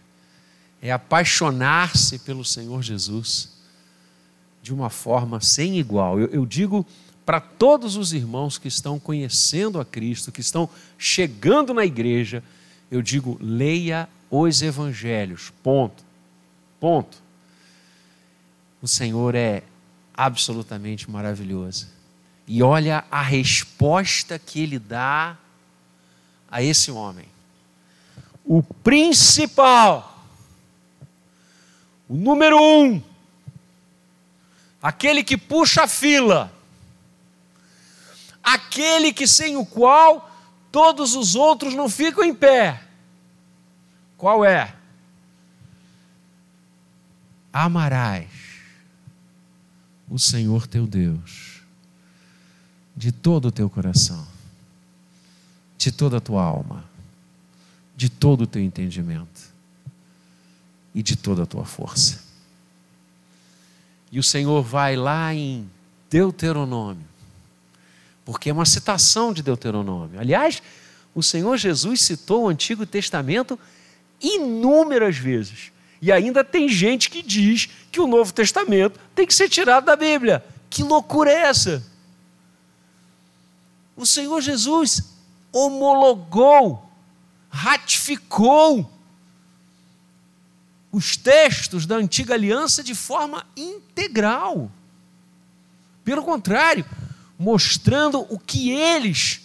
é 0.81 0.91
apaixonar-se 0.91 2.17
pelo 2.17 2.43
Senhor 2.43 2.81
Jesus 2.81 3.61
de 4.63 4.73
uma 4.73 4.89
forma 4.89 5.39
sem 5.39 5.77
igual. 5.77 6.19
Eu, 6.19 6.29
eu 6.29 6.45
digo 6.47 6.83
para 7.25 7.39
todos 7.39 7.95
os 7.95 8.13
irmãos 8.13 8.57
que 8.57 8.67
estão 8.67 8.99
conhecendo 8.99 9.79
a 9.79 9.85
Cristo, 9.85 10.31
que 10.31 10.41
estão 10.41 10.69
chegando 10.97 11.73
na 11.73 11.85
igreja, 11.85 12.43
eu 12.89 13.01
digo: 13.01 13.37
leia 13.39 14.09
os 14.29 14.61
evangelhos. 14.61 15.51
Ponto. 15.63 16.03
Ponto. 16.79 17.21
O 18.81 18.87
Senhor 18.87 19.35
é 19.35 19.63
absolutamente 20.13 21.09
maravilhoso. 21.09 21.87
E 22.47 22.63
olha 22.63 23.05
a 23.11 23.21
resposta 23.21 24.39
que 24.39 24.59
ele 24.59 24.79
dá 24.79 25.37
a 26.49 26.61
esse 26.61 26.91
homem. 26.91 27.25
O 28.43 28.61
principal, 28.61 30.25
o 32.09 32.15
número 32.15 32.57
um, 32.61 33.01
aquele 34.81 35.23
que 35.23 35.37
puxa 35.37 35.83
a 35.83 35.87
fila, 35.87 36.51
aquele 38.43 39.13
que 39.13 39.27
sem 39.27 39.57
o 39.57 39.65
qual 39.65 40.29
todos 40.71 41.15
os 41.15 41.35
outros 41.35 41.73
não 41.73 41.89
ficam 41.89 42.23
em 42.23 42.33
pé. 42.33 42.81
Qual 44.17 44.45
é? 44.45 44.75
Amarás 47.51 48.29
o 50.09 50.17
Senhor 50.17 50.67
teu 50.67 50.85
Deus 50.85 51.61
de 52.95 53.11
todo 53.11 53.47
o 53.47 53.51
teu 53.51 53.69
coração, 53.69 54.27
de 55.77 55.91
toda 55.91 56.17
a 56.17 56.21
tua 56.21 56.43
alma, 56.43 56.83
de 57.95 58.09
todo 58.09 58.41
o 58.41 58.47
teu 58.47 58.61
entendimento 58.61 59.51
e 60.93 61.01
de 61.01 61.15
toda 61.15 61.43
a 61.43 61.45
tua 61.45 61.65
força. 61.65 62.21
E 64.11 64.19
o 64.19 64.23
Senhor 64.23 64.61
vai 64.61 64.95
lá 64.95 65.33
em 65.33 65.69
Deuteronômio, 66.09 67.07
porque 68.31 68.49
é 68.49 68.53
uma 68.53 68.65
citação 68.65 69.33
de 69.33 69.43
Deuteronômio. 69.43 70.19
Aliás, 70.19 70.61
o 71.13 71.21
Senhor 71.21 71.57
Jesus 71.57 72.01
citou 72.01 72.45
o 72.45 72.47
Antigo 72.47 72.85
Testamento 72.85 73.59
inúmeras 74.21 75.17
vezes. 75.17 75.71
E 76.01 76.11
ainda 76.11 76.43
tem 76.43 76.67
gente 76.69 77.09
que 77.09 77.21
diz 77.21 77.69
que 77.91 77.99
o 77.99 78.07
Novo 78.07 78.33
Testamento 78.33 78.99
tem 79.13 79.27
que 79.27 79.33
ser 79.33 79.49
tirado 79.49 79.85
da 79.85 79.95
Bíblia. 79.95 80.43
Que 80.69 80.83
loucura 80.83 81.29
é 81.29 81.41
essa? 81.41 81.83
o 84.01 84.05
Senhor 84.05 84.41
Jesus 84.41 85.03
homologou, 85.51 86.89
ratificou 87.49 88.91
os 90.91 91.15
textos 91.15 91.85
da 91.85 91.95
antiga 91.97 92.33
aliança 92.33 92.83
de 92.83 92.95
forma 92.95 93.45
integral. 93.55 94.71
Pelo 96.03 96.23
contrário, 96.23 96.83
mostrando 97.41 98.19
o 98.29 98.37
que 98.37 98.69
eles 98.69 99.41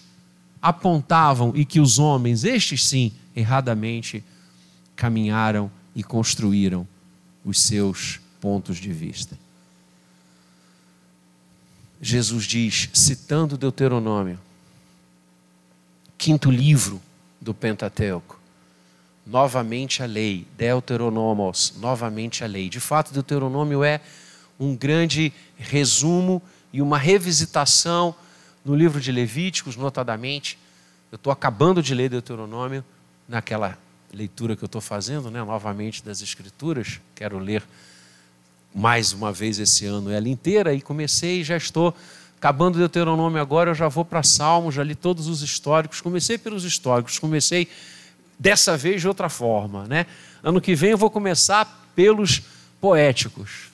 apontavam 0.61 1.53
e 1.57 1.65
que 1.65 1.81
os 1.81 1.99
homens, 1.99 2.45
estes 2.45 2.87
sim, 2.87 3.11
erradamente, 3.35 4.23
caminharam 4.95 5.71
e 5.95 6.03
construíram 6.03 6.87
os 7.43 7.59
seus 7.59 8.21
pontos 8.39 8.77
de 8.77 8.93
vista. 8.93 9.39
Jesus 11.99 12.45
diz, 12.45 12.91
citando 12.93 13.57
Deuteronômio, 13.57 14.39
quinto 16.19 16.51
livro 16.51 17.01
do 17.41 17.55
Pentateuco, 17.55 18.39
novamente 19.27 20.03
a 20.03 20.07
lei, 20.07 20.47
Deuteronomos, 20.59 21.73
novamente 21.79 22.45
a 22.45 22.47
lei. 22.47 22.69
De 22.69 22.79
fato, 22.79 23.15
Deuteronômio 23.15 23.83
é 23.83 24.03
um 24.61 24.77
grande 24.77 25.33
resumo 25.57 26.43
e 26.73 26.83
uma 26.83 26.99
revisitação 26.99 28.15
no 28.65 28.75
livro 28.75 29.01
de 29.01 29.13
Levíticos, 29.13 29.77
notadamente. 29.77 30.59
Eu 31.11 31.17
estou 31.17 31.33
acabando 31.33 31.83
de 31.83 31.95
ler 31.95 32.09
Deuteronômio 32.09 32.85
naquela 33.29 33.79
leitura 34.13 34.57
que 34.57 34.65
eu 34.65 34.67
estou 34.67 34.81
fazendo, 34.81 35.31
né, 35.31 35.43
novamente 35.43 36.05
das 36.05 36.21
Escrituras. 36.21 37.01
Quero 37.15 37.39
ler 37.39 37.63
mais 38.75 39.13
uma 39.13 39.33
vez 39.33 39.59
esse 39.59 39.87
ano 39.87 40.11
ela 40.11 40.29
inteira 40.29 40.75
e 40.75 40.83
comecei 40.83 41.43
já 41.43 41.57
estou 41.57 41.95
acabando 42.37 42.79
Deuteronômio 42.79 43.41
agora, 43.41 43.71
eu 43.71 43.75
já 43.75 43.89
vou 43.89 44.05
para 44.05 44.23
Salmos, 44.23 44.75
já 44.75 44.85
li 44.85 44.95
todos 44.95 45.27
os 45.27 45.43
históricos. 45.43 46.01
Comecei 46.01 46.37
pelos 46.37 46.65
históricos, 46.65 47.19
comecei 47.19 47.69
dessa 48.39 48.77
vez 48.77 49.01
de 49.01 49.09
outra 49.09 49.29
forma, 49.29 49.87
né? 49.87 50.07
Ano 50.43 50.61
que 50.61 50.75
vem 50.75 50.91
eu 50.91 50.99
vou 50.99 51.11
começar 51.11 51.89
pelos 51.95 52.43
poéticos. 52.81 53.71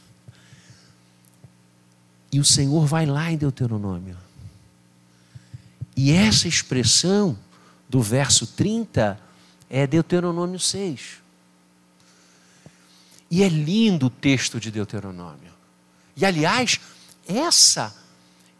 E 2.33 2.41
o 2.41 2.45
Senhor 2.45 2.87
vai 2.87 3.05
lá 3.05 3.31
em 3.31 3.37
Deuteronômio. 3.37 4.17
E 5.95 6.11
essa 6.11 6.49
expressão 6.49 7.39
do 7.89 8.01
verso 8.01 8.47
30 8.47 9.21
é 9.69 9.87
Deuteronômio 9.87 10.59
6. 10.59 11.21
E 13.31 13.43
é 13.43 13.49
lindo 13.49 14.07
o 14.07 14.11
texto 14.11 14.59
de 14.59 14.71
Deuteronômio. 14.71 15.53
E 16.17 16.25
aliás, 16.25 16.81
essa 17.29 17.95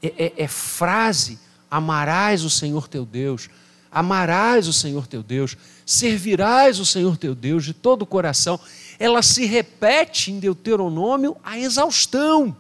é, 0.03 0.27
é, 0.27 0.45
é 0.45 0.49
frase: 0.49 1.39
amarás 1.71 2.45
o 2.45 2.51
Senhor 2.51 2.89
teu 2.89 3.07
Deus, 3.07 3.49
amarás 3.91 4.69
o 4.69 4.73
Senhor 4.73 5.07
teu 5.07 5.23
Deus, 5.23 5.57
servirás 5.87 6.79
o 6.79 6.87
Senhor 6.87 7.17
teu 7.17 7.35
Deus 7.35 7.65
de 7.65 7.73
todo 7.73 8.03
o 8.03 8.07
coração. 8.07 8.61
Ela 8.99 9.23
se 9.23 9.47
repete 9.47 10.31
em 10.31 10.39
Deuteronômio 10.39 11.37
a 11.43 11.59
exaustão. 11.59 12.57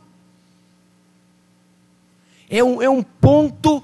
É 2.53 2.63
um, 2.63 2.83
é 2.83 2.91
um 2.91 3.03
ponto 3.03 3.83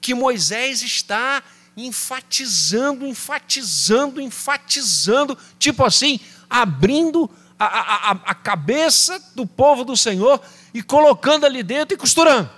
que 0.00 0.14
Moisés 0.14 0.82
está 0.82 1.40
enfatizando, 1.76 3.06
enfatizando, 3.06 4.20
enfatizando, 4.20 5.38
tipo 5.60 5.84
assim, 5.84 6.18
abrindo 6.50 7.30
a, 7.56 7.66
a, 7.66 8.10
a 8.10 8.34
cabeça 8.34 9.22
do 9.36 9.46
povo 9.46 9.84
do 9.84 9.96
Senhor 9.96 10.42
e 10.74 10.82
colocando 10.82 11.46
ali 11.46 11.62
dentro 11.62 11.94
e 11.94 11.96
costurando. 11.96 12.50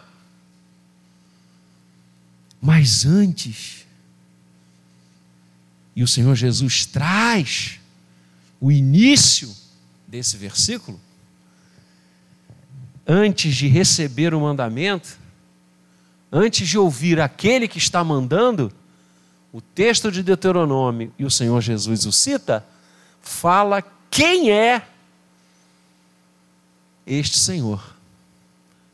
Mas 2.59 3.05
antes, 3.05 3.87
e 5.95 6.03
o 6.03 6.09
Senhor 6.09 6.35
Jesus 6.35 6.87
traz 6.87 7.79
o 8.59 8.73
início 8.73 9.55
desse 10.09 10.39
versículo, 10.39 10.99
antes 13.07 13.55
de 13.55 13.69
receber 13.69 14.33
o 14.33 14.41
mandamento, 14.41 15.21
antes 16.33 16.67
de 16.67 16.79
ouvir 16.79 17.21
aquele 17.21 17.69
que 17.69 17.77
está 17.77 18.03
mandando, 18.03 18.73
o 19.53 19.61
texto 19.61 20.11
de 20.11 20.23
Deuteronômio 20.23 21.13
e 21.19 21.27
o 21.27 21.31
Senhor 21.31 21.61
Jesus 21.61 22.07
o 22.07 22.13
cita, 22.13 22.67
fala 23.21 23.83
quem 24.11 24.51
é 24.51 24.83
este 27.07 27.39
Senhor 27.39 27.95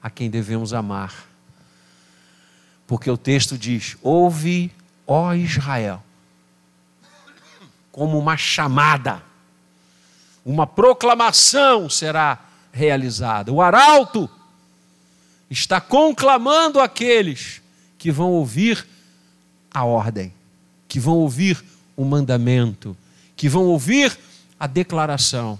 a 0.02 0.10
quem 0.10 0.28
devemos 0.28 0.74
amar. 0.74 1.28
Porque 2.88 3.08
o 3.08 3.16
texto 3.16 3.56
diz: 3.56 3.96
Ouve, 4.02 4.72
ó 5.06 5.32
Israel, 5.34 6.02
como 7.92 8.18
uma 8.18 8.36
chamada, 8.36 9.22
uma 10.44 10.66
proclamação 10.66 11.88
será 11.88 12.40
realizada. 12.72 13.52
O 13.52 13.62
arauto 13.62 14.28
está 15.50 15.80
conclamando 15.80 16.80
aqueles 16.80 17.62
que 17.96 18.10
vão 18.10 18.30
ouvir 18.30 18.86
a 19.70 19.84
ordem, 19.84 20.32
que 20.86 21.00
vão 21.00 21.14
ouvir 21.14 21.62
o 21.96 22.04
mandamento, 22.04 22.96
que 23.36 23.48
vão 23.48 23.64
ouvir 23.64 24.18
a 24.58 24.66
declaração. 24.66 25.58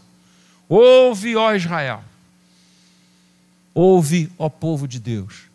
Ouve, 0.69 1.37
ó 1.37 1.55
Israel. 1.55 2.05
Ouve, 3.75 4.31
ó 4.39 4.49
povo 4.49 4.87
de 4.87 4.99
Deus. 4.99 5.49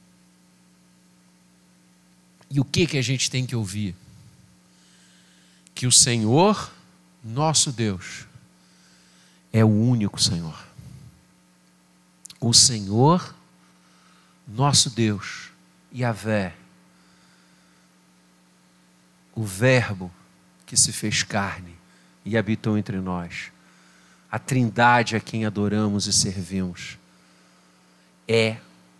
E 2.49 2.59
o 2.59 2.65
que 2.65 2.85
que 2.85 2.97
a 2.97 3.01
gente 3.01 3.29
tem 3.29 3.45
que 3.45 3.55
ouvir? 3.55 3.95
Que 5.73 5.87
o 5.87 5.91
Senhor, 5.91 6.71
nosso 7.23 7.71
Deus, 7.71 8.25
é 9.51 9.63
o 9.63 9.69
único 9.69 10.21
Senhor. 10.21 10.57
O 12.39 12.53
Senhor 12.53 13.33
nosso 14.47 14.89
Deus, 14.89 15.49
Yahvé, 15.93 16.53
o 19.35 19.43
Verbo 19.43 20.11
que 20.65 20.77
se 20.77 20.91
fez 20.91 21.23
carne 21.23 21.75
e 22.25 22.37
habitou 22.37 22.77
entre 22.77 22.99
nós, 22.99 23.51
a 24.31 24.39
Trindade 24.39 25.15
a 25.15 25.19
quem 25.19 25.45
adoramos 25.45 26.07
e 26.07 26.13
servimos, 26.13 26.97
é 28.27 28.57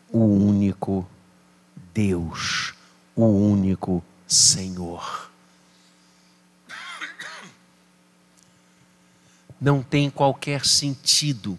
o 0.09 0.23
único 0.23 1.07
Deus, 1.93 2.73
o 3.15 3.25
único 3.25 4.03
Senhor. 4.27 5.31
Não 9.59 9.81
tem 9.81 10.09
qualquer 10.09 10.65
sentido 10.65 11.57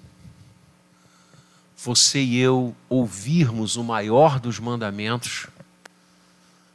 você 1.84 2.18
e 2.18 2.38
eu 2.38 2.74
ouvirmos 2.88 3.76
o 3.76 3.84
maior 3.84 4.40
dos 4.40 4.58
mandamentos 4.58 5.48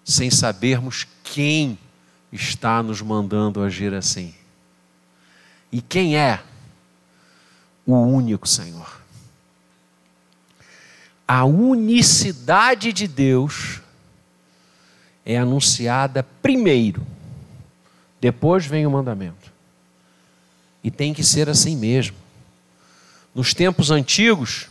sem 0.06 0.30
sabermos 0.30 1.08
quem 1.24 1.80
está 2.32 2.84
nos 2.84 3.02
mandando 3.02 3.64
agir 3.64 3.92
assim. 3.92 4.36
E 5.72 5.82
quem 5.82 6.16
é 6.16 6.44
o 7.88 7.96
único 7.96 8.48
Senhor? 8.48 9.02
A 11.28 11.44
unicidade 11.44 12.94
de 12.94 13.08
Deus 13.08 13.82
é 15.26 15.38
anunciada 15.38 16.22
primeiro, 16.42 17.06
depois 18.22 18.66
vem 18.66 18.86
o 18.86 18.92
mandamento. 18.92 19.52
E 20.84 20.92
tem 20.92 21.16
que 21.16 21.24
ser 21.24 21.50
assim 21.50 21.76
mesmo. 21.76 22.18
Nos 23.34 23.54
tempos 23.54 23.92
antigos, 23.92 24.69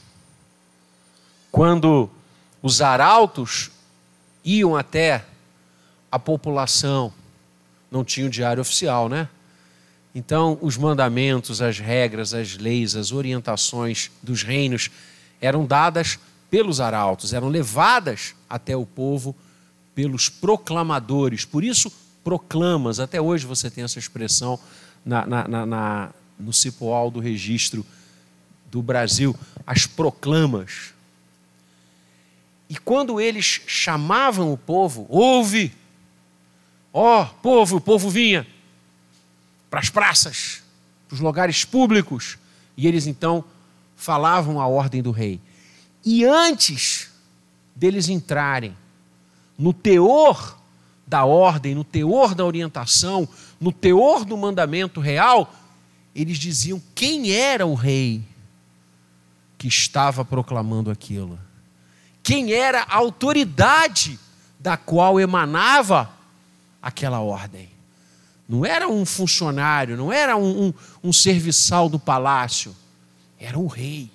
quando 1.50 2.10
os 2.62 2.80
arautos 2.80 3.70
iam 4.44 4.76
até 4.76 5.24
a 6.10 6.18
população, 6.18 7.12
não 7.90 8.04
tinha 8.04 8.26
o 8.26 8.30
diário 8.30 8.60
oficial, 8.60 9.08
né? 9.08 9.28
Então, 10.14 10.58
os 10.60 10.76
mandamentos, 10.76 11.60
as 11.62 11.78
regras, 11.78 12.34
as 12.34 12.56
leis, 12.56 12.96
as 12.96 13.12
orientações 13.12 14.10
dos 14.22 14.42
reinos 14.42 14.90
eram 15.40 15.64
dadas 15.64 16.18
pelos 16.50 16.80
arautos, 16.80 17.32
eram 17.32 17.48
levadas 17.48 18.34
até 18.48 18.76
o 18.76 18.86
povo 18.86 19.36
pelos 19.94 20.28
proclamadores. 20.28 21.44
Por 21.44 21.62
isso, 21.62 21.92
proclamas. 22.24 23.00
Até 23.00 23.20
hoje 23.20 23.46
você 23.46 23.70
tem 23.70 23.84
essa 23.84 23.98
expressão 23.98 24.58
na, 25.04 25.26
na, 25.26 25.48
na, 25.48 25.66
na 25.66 26.10
no 26.38 26.52
cipoal 26.52 27.10
do 27.10 27.18
registro 27.18 27.84
do 28.70 28.80
Brasil, 28.80 29.34
as 29.66 29.86
proclamas. 29.86 30.94
E 32.68 32.76
quando 32.76 33.20
eles 33.20 33.62
chamavam 33.66 34.52
o 34.52 34.58
povo, 34.58 35.06
ouve, 35.08 35.72
ó 36.92 37.22
oh, 37.22 37.26
povo, 37.40 37.76
o 37.76 37.80
povo 37.80 38.10
vinha 38.10 38.46
para 39.70 39.80
as 39.80 39.88
praças, 39.88 40.62
para 41.08 41.14
os 41.14 41.20
lugares 41.20 41.64
públicos, 41.64 42.36
e 42.76 42.86
eles 42.86 43.06
então 43.06 43.42
falavam 43.96 44.60
a 44.60 44.66
ordem 44.66 45.02
do 45.02 45.10
rei. 45.10 45.40
E 46.04 46.24
antes 46.24 47.10
deles 47.74 48.08
entrarem 48.08 48.76
no 49.56 49.72
teor 49.72 50.58
da 51.06 51.24
ordem, 51.24 51.74
no 51.74 51.84
teor 51.84 52.34
da 52.34 52.44
orientação, 52.44 53.26
no 53.58 53.72
teor 53.72 54.26
do 54.26 54.36
mandamento 54.36 55.00
real, 55.00 55.54
eles 56.14 56.38
diziam 56.38 56.82
quem 56.94 57.32
era 57.32 57.66
o 57.66 57.74
rei 57.74 58.22
que 59.56 59.66
estava 59.66 60.22
proclamando 60.24 60.90
aquilo 60.90 61.38
quem 62.28 62.52
era 62.52 62.82
a 62.82 62.96
autoridade 62.96 64.20
da 64.60 64.76
qual 64.76 65.18
emanava 65.18 66.12
aquela 66.82 67.20
ordem. 67.20 67.70
Não 68.46 68.66
era 68.66 68.86
um 68.86 69.06
funcionário, 69.06 69.96
não 69.96 70.12
era 70.12 70.36
um, 70.36 70.66
um, 70.66 70.74
um 71.04 71.10
serviçal 71.10 71.88
do 71.88 71.98
palácio, 71.98 72.76
era 73.40 73.58
o 73.58 73.66
rei. 73.66 74.10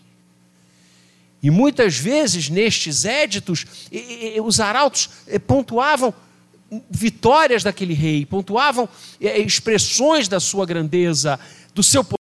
E 1.41 1.49
muitas 1.49 1.97
vezes 1.97 2.49
nestes 2.49 3.04
éditos, 3.04 3.65
os 4.45 4.60
arautos 4.60 5.10
eh, 5.26 5.39
pontuavam 5.39 6.13
vitórias 6.91 7.63
daquele 7.63 7.95
rei, 7.95 8.28
pontuavam 8.28 8.88
é, 9.19 9.39
expressões 9.39 10.28
da 10.28 10.39
sua 10.39 10.67
grandeza, 10.67 11.39
do 11.73 11.82
seu 11.82 12.04
poder. 12.04 12.22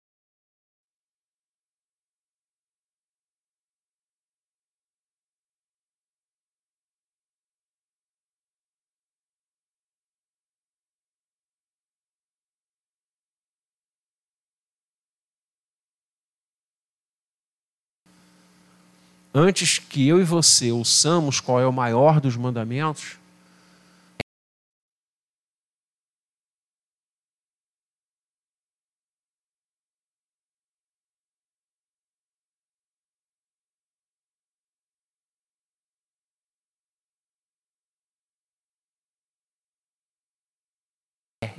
Antes 19.35 19.79
que 19.79 20.07
eu 20.07 20.21
e 20.21 20.25
você 20.25 20.71
ouçamos 20.71 21.41
qual 21.41 21.61
é 21.61 21.67
o 21.67 21.73
maior 21.73 22.21
dos 22.21 22.37
mandamentos, 22.37 23.17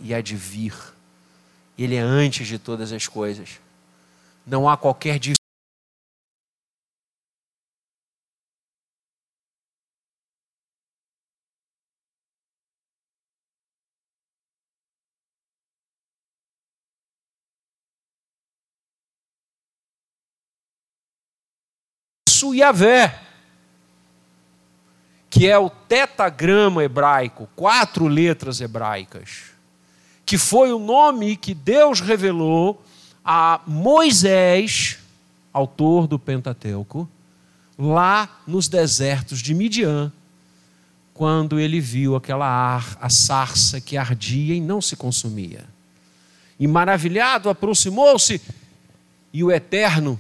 e 0.04 0.14
há 0.14 0.22
de 0.22 0.36
vir. 0.36 0.76
Ele 1.78 1.96
é 1.96 2.00
antes 2.00 2.48
de 2.48 2.60
todas 2.60 2.92
as 2.92 3.08
coisas. 3.08 3.60
Não 4.46 4.70
há 4.70 4.78
qualquer 4.78 5.18
diferença. 5.18 5.43
Isso 22.44 22.54
Yahvé, 22.54 23.22
que 25.30 25.48
é 25.48 25.58
o 25.58 25.70
tetagrama 25.70 26.84
hebraico, 26.84 27.48
quatro 27.56 28.08
letras 28.08 28.60
hebraicas, 28.60 29.54
que 30.26 30.38
foi 30.38 30.74
o 30.74 30.80
nome 30.80 31.38
que 31.38 31.54
Deus 31.54 32.02
revelou 32.02 32.84
a 33.24 33.62
Moisés, 33.66 35.00
autor 35.54 36.06
do 36.06 36.20
Pentateuco, 36.20 37.10
lá 37.78 38.42
nos 38.46 38.68
desertos 38.68 39.40
de 39.40 39.54
Midian, 39.54 40.12
quando 41.14 41.60
ele 41.60 41.80
viu 41.80 42.16
aquela 42.16 42.48
ar, 42.48 42.98
a 43.00 43.10
sarça 43.10 43.80
que 43.80 43.96
ardia 43.96 44.56
e 44.56 44.60
não 44.60 44.82
se 44.82 44.96
consumia. 44.96 45.64
E 46.60 46.68
maravilhado 46.68 47.50
aproximou-se 47.50 48.42
e 49.32 49.44
o 49.44 49.52
Eterno 49.52 50.20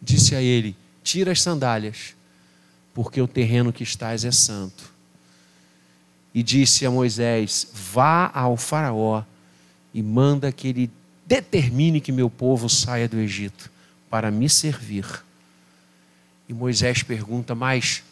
disse 0.00 0.34
a 0.34 0.42
ele: 0.42 0.76
tira 1.02 1.32
as 1.32 1.42
sandálias, 1.42 2.14
porque 2.94 3.20
o 3.20 3.28
terreno 3.28 3.72
que 3.72 3.82
estás 3.82 4.24
é 4.24 4.30
santo. 4.30 4.90
E 6.34 6.42
disse 6.42 6.86
a 6.86 6.90
Moisés: 6.90 7.66
Vá 7.72 8.30
ao 8.32 8.56
Faraó 8.56 9.22
e 9.92 10.02
manda 10.02 10.52
que 10.52 10.68
ele 10.68 10.90
determine 11.26 12.00
que 12.00 12.12
meu 12.12 12.30
povo 12.30 12.68
saia 12.68 13.08
do 13.08 13.18
Egito 13.18 13.70
para 14.08 14.30
me 14.30 14.48
servir. 14.48 15.06
E 16.48 16.52
Moisés 16.52 17.02
pergunta: 17.02 17.54
Mas 17.54 18.02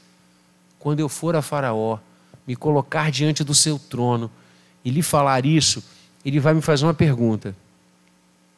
quando 0.78 1.00
eu 1.00 1.08
for 1.08 1.36
a 1.36 1.42
Faraó, 1.42 1.98
me 2.46 2.56
colocar 2.56 3.10
diante 3.10 3.44
do 3.44 3.54
seu 3.54 3.78
trono 3.78 4.30
e 4.84 4.90
lhe 4.90 5.02
falar 5.02 5.44
isso, 5.44 5.84
ele 6.24 6.40
vai 6.40 6.54
me 6.54 6.62
fazer 6.62 6.84
uma 6.86 6.94
pergunta. 6.94 7.54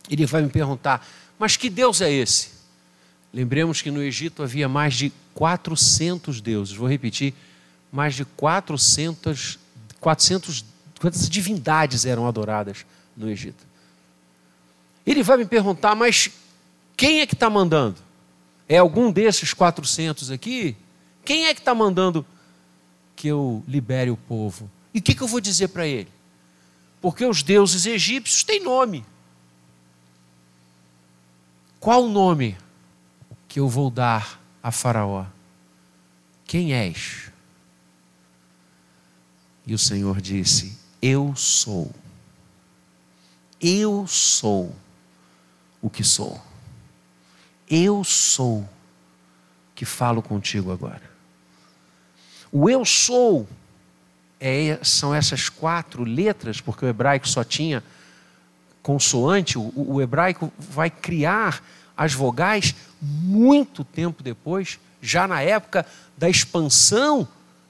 Ele 0.09 0.27
vai 0.27 0.43
me 0.43 0.49
perguntar: 0.49 1.07
Mas 1.39 1.57
que 1.57 1.69
Deus 1.69 2.01
é 2.01 2.11
esse? 2.11 2.60
Lembremos 3.33 3.81
que 3.81 3.91
no 3.91 4.03
Egito 4.03 4.43
havia 4.43 4.69
mais 4.69 4.95
de 4.95 5.13
400 5.35 6.41
deuses. 6.41 6.75
Vou 6.75 6.89
repetir, 6.89 7.33
mais 7.93 8.15
de 8.15 8.25
400, 8.25 9.59
400 10.01 10.65
quantas 11.01 11.29
divindades 11.31 12.05
eram 12.05 12.27
adoradas 12.27 12.85
no 13.17 13.29
Egito. 13.31 13.65
Ele 15.07 15.23
vai 15.23 15.39
me 15.39 15.47
perguntar, 15.47 15.95
mas 15.95 16.31
quem 16.97 17.21
é 17.21 17.27
que 17.27 17.35
está 17.35 17.49
mandando? 17.49 17.97
É 18.69 18.77
algum 18.77 19.11
desses 19.11 19.55
400 19.55 20.31
aqui? 20.31 20.77
Quem 21.25 21.47
é 21.47 21.55
que 21.55 21.61
está 21.61 21.75
mandando 21.75 22.25
que 23.17 23.29
eu 23.29 23.65
libere 23.67 24.11
o 24.11 24.17
povo? 24.17 24.71
E 24.93 24.99
o 24.99 25.03
que, 25.03 25.15
que 25.15 25.23
eu 25.23 25.27
vou 25.27 25.41
dizer 25.41 25.69
para 25.69 25.87
ele? 25.87 26.09
Porque 27.01 27.25
os 27.25 27.43
deuses 27.43 27.87
egípcios 27.87 28.45
têm 28.45 28.63
nome. 28.63 29.05
Qual 31.79 32.05
o 32.05 32.09
nome? 32.11 32.57
Que 33.51 33.59
eu 33.59 33.69
vou 33.69 33.91
dar 33.91 34.41
a 34.63 34.71
Faraó: 34.71 35.27
Quem 36.45 36.73
és? 36.73 37.33
E 39.67 39.75
o 39.75 39.79
Senhor 39.79 40.21
disse: 40.21 40.79
Eu 41.03 41.35
sou. 41.35 41.91
Eu 43.61 44.07
sou 44.07 44.75
o 45.83 45.91
que 45.91 46.05
sou. 46.05 46.41
Eu 47.69 48.05
sou 48.05 48.67
que 49.75 49.85
falo 49.85 50.23
contigo 50.23 50.71
agora. 50.71 51.11
O 52.53 52.71
eu 52.71 52.85
sou 52.85 53.49
é, 54.39 54.79
são 54.83 55.13
essas 55.13 55.49
quatro 55.49 56.05
letras, 56.05 56.61
porque 56.61 56.85
o 56.85 56.89
hebraico 56.89 57.29
só 57.29 57.43
tinha 57.43 57.83
consoante, 58.81 59.59
o, 59.59 59.73
o 59.75 60.01
hebraico 60.01 60.53
vai 60.57 60.89
criar 60.89 61.63
as 61.97 62.15
vogais 62.15 62.75
muito 63.01 63.83
tempo 63.83 64.23
depois, 64.23 64.79
já 65.01 65.27
na 65.27 65.43
época 65.43 65.87
da 66.17 66.29
expansão 66.29 67.27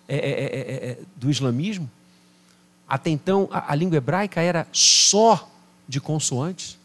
é, 0.08 0.16
é, 0.16 0.18
é, 0.18 0.44
é, 0.44 0.90
é 0.90 0.98
do 1.16 1.30
islamismo. 1.30 1.88
Até 2.88 3.10
então, 3.10 3.48
a, 3.52 3.72
a 3.72 3.74
língua 3.74 3.96
hebraica 3.96 4.40
era 4.40 4.66
só 4.72 5.48
de 5.86 6.00
consoantes. 6.00 6.78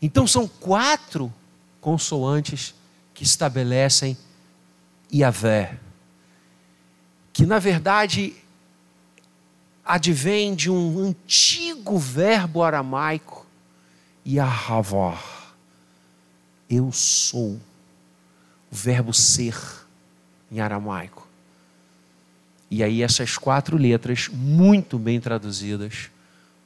Então, 0.00 0.26
são 0.26 0.48
quatro 0.48 1.32
consoantes 1.80 2.74
que 3.12 3.22
estabelecem 3.22 4.16
Yahvé, 5.12 5.78
que 7.32 7.46
na 7.46 7.58
verdade 7.58 8.34
advém 9.84 10.54
de 10.54 10.70
um 10.70 10.98
antigo 10.98 11.98
verbo 11.98 12.62
aramaico, 12.62 13.46
Yahavah 14.26 15.43
eu 16.68 16.90
sou. 16.92 17.60
O 18.70 18.74
verbo 18.74 19.12
ser 19.12 19.56
em 20.50 20.60
aramaico. 20.60 21.26
E 22.70 22.82
aí 22.82 23.02
essas 23.02 23.36
quatro 23.38 23.76
letras, 23.76 24.28
muito 24.28 24.98
bem 24.98 25.20
traduzidas 25.20 26.10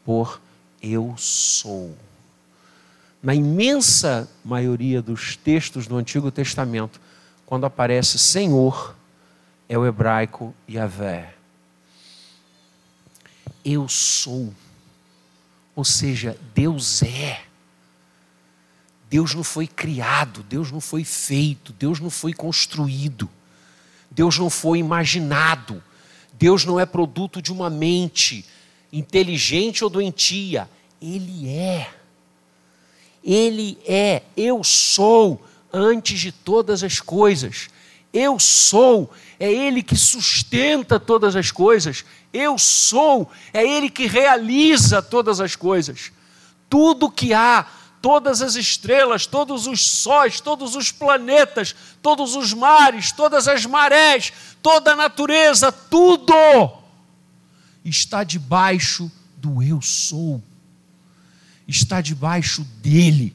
por 0.05 0.41
eu 0.83 1.15
sou. 1.19 1.97
Na 3.23 3.35
imensa 3.35 4.29
maioria 4.45 5.03
dos 5.03 5.37
textos 5.37 5.87
do 5.87 5.97
Antigo 5.97 6.31
Testamento, 6.31 7.01
quando 7.45 7.67
aparece 7.67 8.19
Senhor, 8.19 8.95
é 9.69 9.77
o 9.77 9.85
hebraico 9.85 10.55
Yahvé. 10.69 11.35
Eu 13.65 13.89
sou. 13.89 14.55
Ou 15.75 15.85
seja, 15.85 16.39
Deus 16.55 17.03
é. 17.03 17.48
Deus 19.11 19.35
não 19.35 19.43
foi 19.43 19.67
criado, 19.67 20.43
Deus 20.43 20.71
não 20.71 20.81
foi 20.81 21.03
feito, 21.03 21.73
Deus 21.73 21.99
não 21.99 22.11
foi 22.11 22.33
construído, 22.35 23.29
Deus 24.11 24.39
não 24.39 24.51
foi 24.51 24.79
imaginado, 24.79 25.83
Deus 26.35 26.65
não 26.65 26.79
é 26.79 26.85
produto 26.85 27.41
de 27.41 27.51
uma 27.51 27.71
mente 27.71 28.45
inteligente 28.93 29.83
ou 29.83 29.91
doentia, 29.91 30.69
Ele 31.01 31.49
é. 31.49 31.91
Ele 33.25 33.79
é, 33.87 34.23
eu 34.37 34.63
sou 34.63 35.45
antes 35.73 36.21
de 36.21 36.31
todas 36.31 36.83
as 36.85 37.01
coisas. 37.01 37.69
Eu 38.13 38.39
sou, 38.39 39.11
é 39.39 39.51
Ele 39.51 39.83
que 39.83 39.97
sustenta 39.97 40.99
todas 41.01 41.37
as 41.37 41.51
coisas. 41.51 42.05
Eu 42.33 42.59
sou, 42.59 43.31
é 43.53 43.63
Ele 43.67 43.91
que 43.91 44.07
realiza 44.07 45.03
todas 45.03 45.41
as 45.41 45.57
coisas. 45.57 46.11
Tudo 46.71 47.11
que 47.11 47.35
há 47.35 47.67
todas 48.01 48.43
as 48.43 48.55
estrelas, 48.55 49.27
todos 49.27 49.67
os 49.67 49.81
sóis, 49.81 50.41
todos 50.41 50.75
os 50.77 50.93
planetas, 50.93 51.75
todos 52.03 52.37
os 52.37 52.53
mares, 52.53 53.13
todas 53.13 53.49
as 53.49 53.67
marés, 53.67 54.33
toda 54.63 54.93
a 54.93 54.97
natureza, 54.97 55.73
tudo 55.73 56.35
está 57.89 58.25
debaixo 58.25 59.11
do 59.37 59.63
eu 59.63 59.81
sou. 59.81 60.43
Está 61.67 62.01
debaixo 62.01 62.65
dele. 62.83 63.35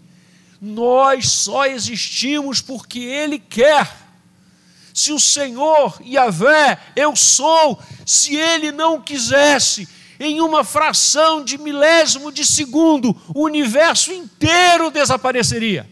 Nós 0.61 1.29
só 1.29 1.65
existimos 1.65 2.61
porque 2.61 2.99
ele 2.99 3.37
quer. 3.37 4.01
Se 4.93 5.11
o 5.11 5.19
Senhor 5.19 5.99
Yahvé, 6.05 6.79
eu 6.95 7.15
sou, 7.15 7.81
se 8.05 8.35
ele 8.35 8.71
não 8.71 9.01
quisesse, 9.01 9.87
em 10.23 10.41
uma 10.41 10.63
fração 10.63 11.43
de 11.43 11.57
milésimo 11.57 12.31
de 12.31 12.45
segundo, 12.45 13.15
o 13.33 13.43
universo 13.43 14.11
inteiro 14.11 14.89
desapareceria. 14.89 15.89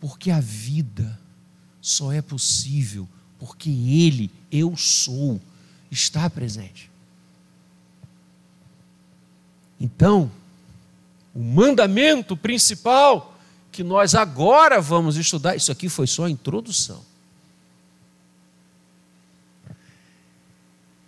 Porque 0.00 0.30
a 0.30 0.40
vida 0.40 1.18
só 1.80 2.12
é 2.12 2.22
possível 2.22 3.08
porque 3.38 3.70
Ele, 3.70 4.30
eu 4.52 4.76
sou, 4.76 5.40
está 5.90 6.30
presente. 6.30 6.88
Então, 9.80 10.30
o 11.34 11.42
mandamento 11.42 12.36
principal 12.36 13.36
que 13.72 13.82
nós 13.82 14.14
agora 14.14 14.80
vamos 14.80 15.16
estudar, 15.16 15.56
isso 15.56 15.72
aqui 15.72 15.88
foi 15.88 16.06
só 16.06 16.26
a 16.26 16.30
introdução. 16.30 17.02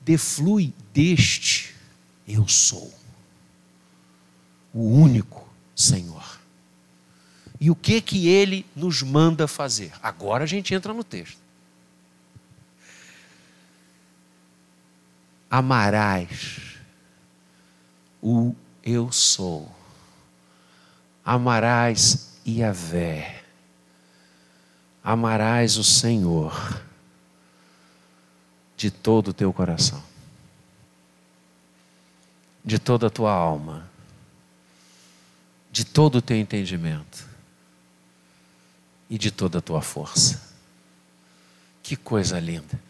Deflui 0.04 0.72
deste 0.94 1.74
eu 2.26 2.48
sou, 2.48 2.94
o 4.72 4.80
único 4.80 5.46
Senhor. 5.74 6.40
E 7.60 7.70
o 7.70 7.74
que 7.74 8.00
que 8.00 8.28
ele 8.28 8.64
nos 8.74 9.02
manda 9.02 9.48
fazer? 9.48 9.92
Agora 10.02 10.44
a 10.44 10.46
gente 10.46 10.72
entra 10.72 10.94
no 10.94 11.02
texto. 11.02 11.38
Amarás 15.50 16.78
o 18.22 18.54
eu 18.82 19.10
sou. 19.12 19.74
Amarás 21.24 22.38
Yahvé. 22.46 23.42
Amarás 25.02 25.76
o 25.76 25.84
Senhor 25.84 26.82
de 28.76 28.90
todo 28.90 29.28
o 29.28 29.32
teu 29.32 29.52
coração, 29.52 30.02
de 32.64 32.78
toda 32.78 33.08
a 33.08 33.10
tua 33.10 33.32
alma, 33.32 33.88
de 35.70 35.84
todo 35.84 36.16
o 36.16 36.22
teu 36.22 36.36
entendimento 36.36 37.26
e 39.10 39.18
de 39.18 39.30
toda 39.30 39.58
a 39.58 39.60
tua 39.60 39.82
força. 39.82 40.40
Que 41.82 41.96
coisa 41.96 42.40
linda! 42.40 42.80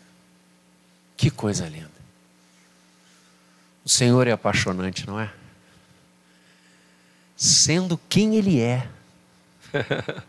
Que 1.16 1.30
coisa 1.30 1.68
linda! 1.68 1.90
O 3.84 3.88
Senhor 3.88 4.26
é 4.26 4.32
apaixonante, 4.32 5.06
não 5.06 5.18
é? 5.18 5.32
Sendo 7.36 7.98
quem 8.08 8.36
Ele 8.36 8.60
é. 8.60 8.88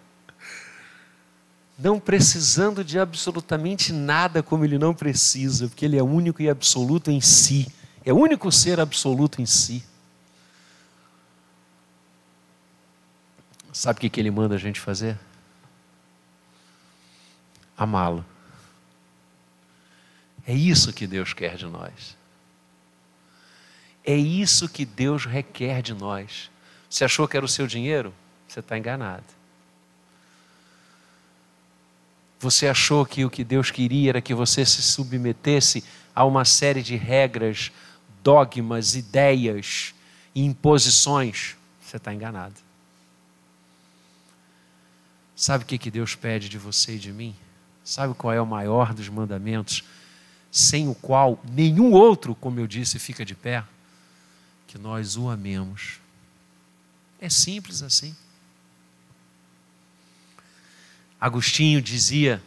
não 1.77 1.99
precisando 1.99 2.83
de 2.83 2.97
absolutamente 2.97 3.93
nada 3.93 4.41
como 4.41 4.65
Ele 4.65 4.77
não 4.77 4.93
precisa, 4.93 5.67
porque 5.67 5.85
Ele 5.85 5.97
é 5.97 6.03
único 6.03 6.41
e 6.41 6.49
absoluto 6.49 7.11
em 7.11 7.21
si. 7.21 7.71
É 8.05 8.13
o 8.13 8.17
único 8.17 8.51
ser 8.51 8.79
absoluto 8.79 9.41
em 9.41 9.45
si. 9.47 9.83
Sabe 13.73 13.97
o 13.97 14.09
que, 14.09 14.19
Ele 14.19 14.31
manda 14.31 14.55
a 14.55 14.59
gente 14.59 14.79
fazer? 14.79 15.19
Amá-lo. 17.75 18.23
É 20.47 20.53
isso 20.53 20.93
que 20.93 21.07
Deus 21.07 21.33
quer 21.33 21.57
de 21.57 21.65
nós. 21.65 22.15
É 24.03 24.15
isso 24.15 24.69
que 24.69 24.85
Deus 24.85 25.25
requer 25.25 25.81
de 25.81 25.93
nós. 25.93 26.51
Você 26.87 27.03
achou 27.03 27.27
que 27.27 27.35
era 27.35 27.45
o 27.45 27.49
seu 27.49 27.65
dinheiro? 27.65 28.13
Você 28.47 28.59
está 28.59 28.77
enganado. 28.77 29.25
Você 32.39 32.67
achou 32.67 33.05
que 33.05 33.25
o 33.25 33.29
que 33.29 33.43
Deus 33.43 33.71
queria 33.71 34.11
era 34.11 34.21
que 34.21 34.33
você 34.33 34.63
se 34.63 34.81
submetesse 34.81 35.83
a 36.13 36.23
uma 36.23 36.45
série 36.45 36.83
de 36.83 36.95
regras, 36.95 37.71
dogmas, 38.25 38.95
ideias 38.95 39.95
e 40.33 40.43
imposições? 40.43 41.55
Você 41.81 41.95
está 41.95 42.13
enganado. 42.13 42.55
Sabe 45.33 45.63
o 45.63 45.67
que, 45.67 45.77
que 45.77 45.89
Deus 45.89 46.15
pede 46.15 46.49
de 46.49 46.57
você 46.57 46.95
e 46.95 46.99
de 46.99 47.13
mim? 47.13 47.33
Sabe 47.83 48.13
qual 48.15 48.33
é 48.33 48.41
o 48.41 48.45
maior 48.45 48.93
dos 48.93 49.07
mandamentos, 49.07 49.83
sem 50.51 50.89
o 50.89 50.95
qual 50.95 51.39
nenhum 51.49 51.91
outro, 51.91 52.35
como 52.35 52.59
eu 52.59 52.67
disse, 52.67 52.99
fica 52.99 53.23
de 53.23 53.35
pé? 53.35 53.63
que 54.75 54.81
nós 54.81 55.15
o 55.15 55.29
amemos. 55.29 56.01
É 57.17 57.29
simples 57.29 57.81
assim. 57.81 58.13
Agostinho 61.19 61.81
dizia 61.81 62.43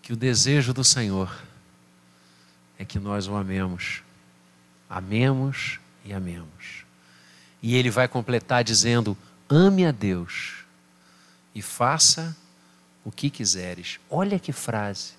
que 0.00 0.12
o 0.12 0.16
desejo 0.16 0.72
do 0.72 0.84
Senhor 0.84 1.42
é 2.82 2.84
que 2.84 2.98
nós 2.98 3.28
o 3.28 3.36
amemos. 3.36 4.02
Amemos 4.90 5.78
e 6.04 6.12
amemos. 6.12 6.84
E 7.62 7.76
ele 7.76 7.90
vai 7.90 8.08
completar 8.08 8.64
dizendo: 8.64 9.16
ame 9.48 9.86
a 9.86 9.92
Deus 9.92 10.64
e 11.54 11.62
faça 11.62 12.36
o 13.04 13.12
que 13.12 13.30
quiseres. 13.30 14.00
Olha 14.10 14.36
que 14.36 14.52
frase. 14.52 15.12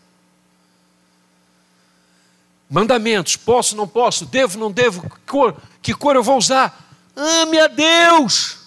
Mandamentos: 2.70 3.38
posso, 3.38 3.78
não 3.78 3.88
posso, 3.88 4.26
devo, 4.26 4.60
não 4.60 4.70
devo, 4.70 5.10
que 5.10 5.20
cor, 5.26 5.62
que 5.82 5.94
cor 5.94 6.18
eu 6.18 6.24
vou 6.24 6.38
usar. 6.38 6.92
Ame 7.16 7.60
a 7.60 7.68
Deus 7.68 8.60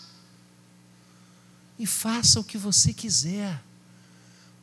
e 1.79 1.87
faça 1.87 2.41
o 2.41 2.45
que 2.45 2.57
você 2.57 2.95
quiser. 2.95 3.63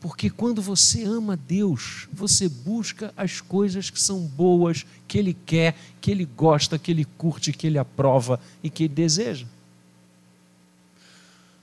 Porque 0.03 0.29
quando 0.29 0.61
você 0.61 1.05
ama 1.05 1.37
Deus, 1.37 2.09
você 2.11 2.49
busca 2.49 3.13
as 3.15 3.39
coisas 3.39 3.89
que 3.89 3.97
são 3.97 4.19
boas, 4.19 4.85
que 5.07 5.17
Ele 5.17 5.33
quer, 5.33 5.77
que 6.01 6.11
Ele 6.11 6.25
gosta, 6.25 6.77
que 6.77 6.91
Ele 6.91 7.05
curte, 7.05 7.53
que 7.53 7.67
Ele 7.67 7.77
aprova 7.77 8.37
e 8.61 8.69
que 8.69 8.83
Ele 8.83 8.93
deseja. 8.93 9.45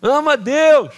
Ama 0.00 0.38
Deus. 0.38 0.94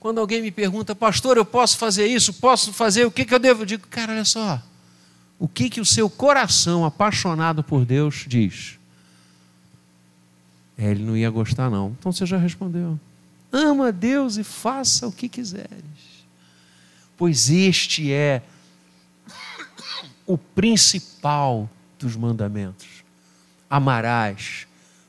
Quando 0.00 0.18
alguém 0.18 0.42
me 0.42 0.50
pergunta, 0.50 0.96
pastor, 0.96 1.36
eu 1.36 1.44
posso 1.44 1.78
fazer 1.78 2.08
isso? 2.08 2.34
Posso 2.34 2.72
fazer? 2.72 3.06
O 3.06 3.12
que, 3.12 3.24
que 3.24 3.32
eu 3.32 3.38
devo? 3.38 3.62
Eu 3.62 3.66
digo, 3.66 3.86
cara, 3.86 4.14
olha 4.14 4.24
só. 4.24 4.60
O 5.38 5.46
que, 5.46 5.70
que 5.70 5.80
o 5.80 5.86
seu 5.86 6.10
coração 6.10 6.84
apaixonado 6.84 7.62
por 7.62 7.84
Deus 7.84 8.24
diz? 8.26 8.80
É, 10.76 10.90
ele 10.90 11.04
não 11.04 11.16
ia 11.16 11.30
gostar, 11.30 11.70
não. 11.70 11.94
Então 11.96 12.10
você 12.10 12.26
já 12.26 12.36
respondeu. 12.36 12.98
Ama 13.54 13.88
a 13.88 13.90
Deus 13.90 14.36
e 14.36 14.44
faça 14.44 15.06
o 15.06 15.12
que 15.12 15.28
quiseres. 15.28 15.68
Pois 17.16 17.48
este 17.48 18.12
é 18.12 18.42
o 20.26 20.36
principal 20.36 21.70
dos 21.98 22.16
mandamentos. 22.16 22.88
Amarás 23.70 24.66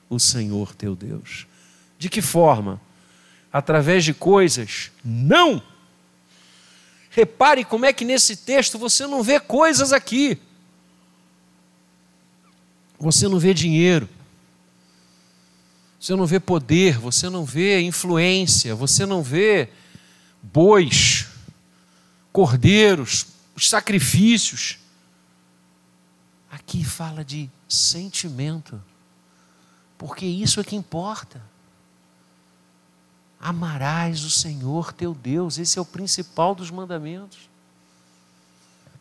o 0.10 0.19
Senhor 0.19 0.75
teu 0.75 0.95
Deus. 0.95 1.47
De 1.97 2.10
que 2.10 2.21
forma? 2.21 2.79
através 3.55 4.03
de 4.03 4.13
coisas. 4.13 4.91
Não! 5.01 5.63
Repare 7.10 7.63
como 7.63 7.86
é 7.86 7.93
que 7.93 8.03
nesse 8.03 8.36
texto 8.36 8.77
você 8.77 9.08
não 9.08 9.23
vê 9.23 9.39
coisas 9.39 9.93
aqui. 9.93 10.38
Você 12.99 13.29
não 13.29 13.39
vê 13.39 13.53
dinheiro. 13.53 14.10
Você 15.99 16.15
não 16.15 16.25
vê 16.25 16.39
poder, 16.39 16.99
você 16.99 17.29
não 17.29 17.45
vê 17.45 17.81
influência, 17.81 18.75
você 18.75 19.05
não 19.05 19.23
vê 19.23 19.69
bois, 20.41 21.27
cordeiros, 22.31 23.27
os 23.55 23.69
sacrifícios. 23.69 24.77
Aqui 26.51 26.84
fala 26.84 27.23
de 27.23 27.49
sentimento, 27.67 28.81
porque 29.97 30.25
isso 30.25 30.60
é 30.60 30.63
que 30.63 30.75
importa. 30.75 31.41
Amarás 33.39 34.23
o 34.23 34.29
Senhor 34.29 34.93
teu 34.93 35.13
Deus, 35.13 35.58
esse 35.58 35.77
é 35.77 35.81
o 35.81 35.86
principal 35.86 36.55
dos 36.55 36.71
mandamentos. 36.71 37.49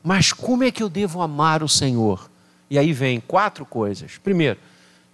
Mas 0.03 0.33
como 0.33 0.64
é 0.64 0.71
que 0.71 0.83
eu 0.83 0.89
devo 0.89 1.23
amar 1.23 1.62
o 1.62 1.69
Senhor? 1.69 2.31
E 2.69 2.79
aí 2.79 2.93
vem 2.93 3.21
quatro 3.21 3.64
coisas. 3.64 4.19
Primeiro, 4.19 4.61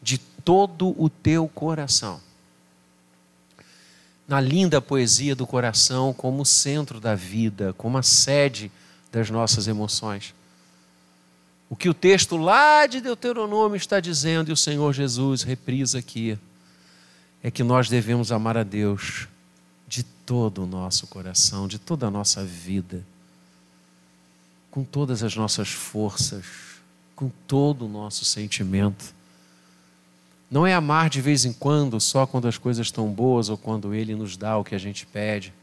de 0.02 0.18
todo 0.45 0.95
o 1.01 1.09
teu 1.09 1.49
coração. 1.49 2.20
Na 4.26 4.41
linda 4.41 4.80
poesia 4.80 5.34
do 5.34 5.47
coração, 5.47 6.12
como 6.12 6.45
centro 6.45 7.01
da 7.01 7.14
vida, 7.14 7.74
como 7.76 7.99
a 7.99 8.03
sede 8.03 8.70
das 9.11 9.28
nossas 9.30 9.66
emoções. 9.66 10.34
O 11.68 11.76
que 11.76 11.88
o 11.88 11.95
texto 11.95 12.36
lá 12.36 12.86
de 12.86 13.01
Deuteronômio 13.01 13.76
está 13.76 14.01
dizendo, 14.01 14.51
e 14.51 14.53
o 14.53 14.57
Senhor 14.57 14.93
Jesus 14.93 15.43
reprisa 15.43 15.99
aqui 15.99 16.38
é 17.43 17.51
que 17.51 17.62
nós 17.62 17.88
devemos 17.88 18.30
amar 18.32 18.57
a 18.57 18.62
Deus 18.62 19.28
de 19.88 20.03
todo 20.03 20.64
o 20.64 20.66
nosso 20.66 21.07
coração, 21.07 21.66
de 21.66 21.78
toda 21.78 22.07
a 22.07 22.11
nossa 22.11 22.45
vida, 22.45 23.05
com 24.70 24.84
todas 24.84 25.22
as 25.22 25.34
nossas 25.34 25.70
forças, 25.70 26.45
com 27.16 27.30
todo 27.47 27.86
o 27.86 27.88
nosso 27.88 28.24
sentimento. 28.24 29.14
Não 30.51 30.66
é 30.66 30.74
amar 30.74 31.09
de 31.09 31.20
vez 31.20 31.44
em 31.44 31.53
quando, 31.53 32.01
só 32.01 32.26
quando 32.26 32.48
as 32.48 32.59
coisas 32.59 32.86
estão 32.86 33.09
boas 33.09 33.48
ou 33.48 33.57
quando 33.57 33.94
Ele 33.94 34.16
nos 34.16 34.36
dá 34.36 34.59
o 34.59 34.64
que 34.64 34.74
a 34.74 34.78
gente 34.78 35.07
pede. 35.07 35.55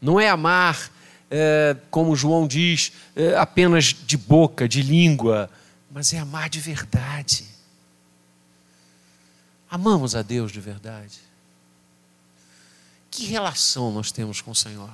Não 0.00 0.18
é 0.18 0.28
amar, 0.28 0.90
é, 1.30 1.76
como 1.90 2.16
João 2.16 2.46
diz, 2.46 2.92
é, 3.14 3.36
apenas 3.36 3.84
de 3.84 4.16
boca, 4.16 4.68
de 4.68 4.82
língua, 4.82 5.48
mas 5.90 6.12
é 6.12 6.18
amar 6.18 6.48
de 6.50 6.58
verdade. 6.58 7.46
Amamos 9.70 10.16
a 10.16 10.22
Deus 10.22 10.50
de 10.50 10.60
verdade. 10.60 11.20
Que 13.10 13.26
relação 13.26 13.92
nós 13.92 14.10
temos 14.10 14.40
com 14.40 14.50
o 14.50 14.54
Senhor? 14.54 14.90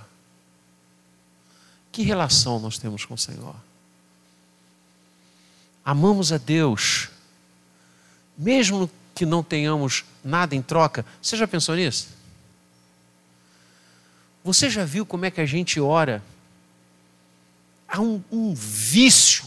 Que 1.91 2.03
relação 2.03 2.61
nós 2.61 2.79
temos 2.79 3.05
com 3.05 3.15
o 3.15 3.19
Senhor? 3.19 3.57
Amamos 5.85 6.33
a 6.33 6.37
Deus, 6.37 7.09
mesmo 8.39 8.89
que 9.15 9.27
não 9.27 9.43
tenhamos 9.43 10.05
nada 10.23 10.55
em 10.55 10.63
troca. 10.63 11.05
Você 11.21 11.37
já 11.37 11.49
pensou 11.49 11.75
nisso? 11.75 12.09
Você 14.45 14.71
já 14.71 14.85
viu 14.85 15.05
como 15.05 15.25
é 15.25 15.31
que 15.31 15.41
a 15.41 15.47
gente 15.47 15.81
ora? 15.81 16.23
Há 17.89 18.01
um, 18.01 18.23
um 18.31 18.55
vício. 18.55 19.45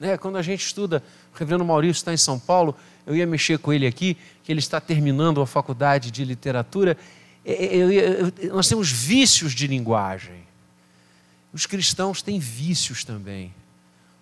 Né? 0.00 0.16
Quando 0.16 0.38
a 0.38 0.42
gente 0.42 0.64
estuda, 0.64 1.02
o 1.34 1.38
reverendo 1.38 1.64
Maurício 1.64 2.00
está 2.00 2.12
em 2.12 2.16
São 2.16 2.38
Paulo, 2.38 2.74
eu 3.06 3.14
ia 3.14 3.26
mexer 3.26 3.58
com 3.58 3.72
ele 3.72 3.86
aqui, 3.86 4.16
que 4.42 4.50
ele 4.50 4.60
está 4.60 4.80
terminando 4.80 5.42
a 5.42 5.46
faculdade 5.46 6.10
de 6.10 6.24
literatura. 6.24 6.96
Eu, 7.44 7.92
eu, 7.92 8.32
eu, 8.38 8.54
nós 8.54 8.66
temos 8.68 8.90
vícios 8.90 9.52
de 9.52 9.66
linguagem. 9.66 10.42
Os 11.52 11.66
cristãos 11.66 12.22
têm 12.22 12.38
vícios 12.38 13.04
também. 13.04 13.52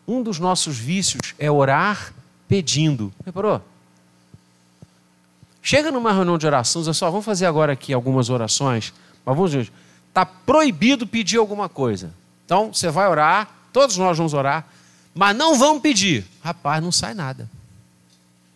Um 0.07 0.23
dos 0.23 0.41
nossos 0.41 0.77
vícios 0.77 1.35
é 1.39 1.49
orar 1.51 2.13
pedindo. 2.49 3.13
Reparou? 3.25 3.63
Chega 5.63 5.91
numa 5.91 6.13
reunião 6.13 6.39
de 6.39 6.47
oração, 6.47 6.83
diz 6.83 6.97
só, 6.97 7.11
vamos 7.11 7.25
fazer 7.25 7.47
agora 7.47 7.73
aqui 7.73 7.93
algumas 7.93 8.31
orações, 8.31 8.95
mas 9.25 9.37
vamos 9.37 9.53
ver, 9.53 9.71
está 10.09 10.25
proibido 10.25 11.07
pedir 11.07 11.37
alguma 11.39 11.69
coisa. 11.69 12.13
Então, 12.47 12.73
você 12.73 12.89
vai 12.91 13.09
orar, 13.09 13.49
todos 13.73 13.97
nós 13.97 14.17
vamos 14.17 14.35
orar, 14.35 14.67
mas 15.15 15.37
não 15.37 15.59
vamos 15.59 15.83
pedir. 15.83 16.25
Rapaz, 16.43 16.83
não 16.83 16.91
sai 16.91 17.15
nada. 17.15 17.49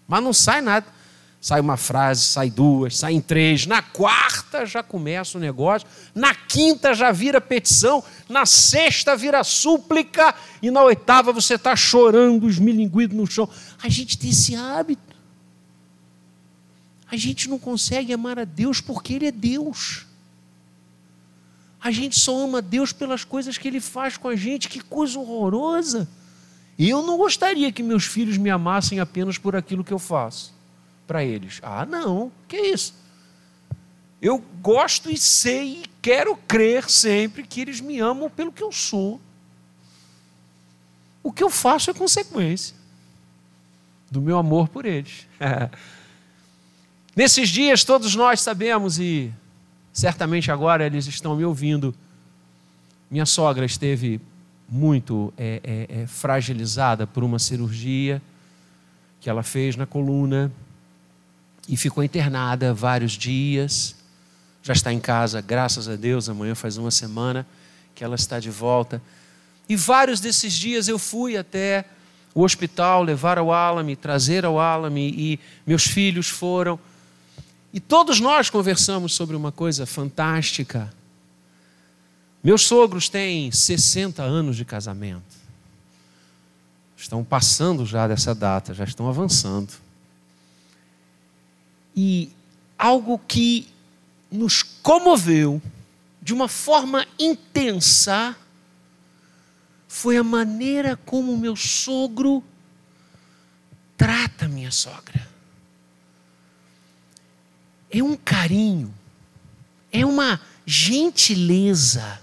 Mas 0.07 0.23
não 0.23 0.33
sai 0.33 0.61
nada. 0.61 0.87
Sai 1.41 1.61
uma 1.61 1.77
frase, 1.77 2.23
sai 2.23 2.49
duas, 2.49 2.97
sai 2.97 3.21
três. 3.21 3.67
Na 3.67 3.83
quarta 3.83 4.65
já 4.65 4.83
começa 4.83 5.37
o 5.37 5.41
negócio. 5.41 5.87
Na 6.15 6.35
quinta 6.35 6.95
já 6.95 7.13
vira 7.13 7.39
petição. 7.39 8.03
Na 8.29 8.47
sexta 8.47 9.15
vira 9.15 9.45
súplica. 9.45 10.35
E 10.63 10.71
na 10.71 10.83
oitava 10.83 11.33
você 11.33 11.57
está 11.57 11.77
chorando, 11.77 12.49
esmilinguido 12.49 13.15
no 13.15 13.27
chão. 13.27 13.47
A 13.83 13.91
gente 13.91 14.17
tem 14.17 14.31
esse 14.31 14.57
hábito. 14.57 15.14
A 17.15 17.17
gente 17.17 17.49
não 17.49 17.61
consegue 17.61 18.13
amar 18.13 18.41
a 18.41 18.45
Deus 18.45 18.81
porque 18.81 19.15
Ele 19.15 19.27
é 19.27 19.31
Deus. 19.31 20.05
A 21.81 21.93
gente 21.93 22.19
só 22.19 22.37
ama 22.37 22.61
Deus 22.61 22.93
pelas 22.93 23.23
coisas 23.23 23.57
que 23.57 23.69
Ele 23.69 23.79
faz 23.79 24.17
com 24.17 24.27
a 24.27 24.35
gente. 24.35 24.69
Que 24.69 24.81
coisa 24.81 25.17
horrorosa. 25.17 26.09
Eu 26.77 27.07
não 27.07 27.17
gostaria 27.17 27.71
que 27.71 27.85
meus 27.85 28.05
filhos 28.05 28.37
me 28.37 28.51
amassem 28.51 28.99
apenas 28.99 29.39
por 29.39 29.55
aquilo 29.55 29.85
que 29.85 29.93
eu 29.93 29.99
faço 29.99 30.53
para 31.07 31.23
eles. 31.23 31.61
Ah, 31.63 31.87
não, 31.87 32.33
que 32.49 32.57
isso? 32.57 32.93
Eu 34.21 34.43
gosto 34.61 35.09
e 35.09 35.17
sei 35.17 35.83
e 35.83 35.85
quero 36.03 36.37
crer 36.49 36.91
sempre 36.91 37.45
que 37.45 37.61
eles 37.61 37.81
me 37.81 38.01
amam 38.01 38.29
pelo 38.29 38.51
que 38.51 38.63
eu 38.63 38.73
sou. 38.73 39.21
O 41.23 41.31
que 41.31 41.45
eu 41.45 41.51
faço 41.51 41.93
é 41.93 41.95
consequência 41.95 42.75
do 44.11 44.21
meu 44.21 44.37
amor 44.37 44.69
por 44.69 44.85
eles. 44.85 45.29
Nesses 47.17 47.49
dias, 47.49 47.85
todos 47.85 48.17
nós 48.17 48.41
sabemos, 48.41 48.99
e 48.99 49.33
certamente 49.93 50.51
agora 50.51 50.85
eles 50.85 51.07
estão 51.07 51.37
me 51.37 51.45
ouvindo, 51.45 51.95
minha 53.09 53.25
sogra 53.25 53.65
esteve 53.65 54.21
muito 54.69 55.33
é, 55.39 55.61
é, 55.63 56.03
é, 56.03 56.07
fragilizada 56.09 57.07
por 57.07 57.23
uma 57.23 57.39
cirurgia 57.39 58.21
que 59.21 59.31
ela 59.31 59.45
fez 59.45 59.77
na 59.77 59.87
coluna 59.87 60.51
e 61.69 61.77
ficou 61.77 62.03
internada 62.03 62.75
vários 62.75 63.13
dias. 63.13 63.95
Já 64.61 64.73
está 64.73 64.93
em 64.93 64.99
casa, 64.99 65.41
graças 65.41 65.89
a 65.89 65.95
Deus. 65.95 66.29
Amanhã 66.29 66.57
faz 66.57 66.77
uma 66.77 66.91
semana 66.91 67.47
que 67.95 68.03
ela 68.03 68.17
está 68.17 68.41
de 68.41 68.51
volta. 68.51 69.01
E 69.69 69.77
vários 69.77 70.19
desses 70.19 70.53
dias 70.53 70.89
eu 70.89 70.99
fui 70.99 71.37
até 71.37 71.85
o 72.35 72.43
hospital 72.43 73.05
levar 73.05 73.39
ao 73.39 73.53
Alame, 73.53 73.95
trazer 73.95 74.45
ao 74.45 74.59
Alame, 74.59 75.15
e 75.17 75.41
meus 75.65 75.85
filhos 75.85 76.29
foram. 76.29 76.79
E 77.75 77.81
todos 77.81 78.21
nós 78.21 78.49
conversamos 78.49 79.15
sobre 79.15 79.35
uma 79.35 79.51
coisa 79.51 79.85
fantástica. 79.85 80.95
Meus 82.41 82.63
sogros 82.63 83.09
têm 83.09 83.51
60 83.51 84.23
anos 84.23 84.55
de 84.57 84.65
casamento. 84.65 85.35
Estão 86.97 87.25
passando 87.25 87.85
já 87.85 88.07
dessa 88.07 88.33
data, 88.33 88.73
já 88.73 88.85
estão 88.85 89.09
avançando. 89.09 89.73
E 91.97 92.31
algo 92.79 93.19
que 93.19 93.67
nos 94.31 94.63
comoveu 94.63 95.61
de 96.23 96.33
uma 96.33 96.47
forma 96.47 97.05
intensa 97.19 98.37
foi 99.89 100.17
a 100.17 100.23
maneira 100.23 100.97
como 101.05 101.37
meu 101.37 101.57
sogro 101.57 102.41
trata 103.97 104.47
minha 104.47 104.71
sogra. 104.71 105.34
É 107.97 108.03
um 108.03 108.17
carinho, 108.17 108.93
é 109.93 110.05
uma 110.05 110.41
gentileza. 110.67 112.21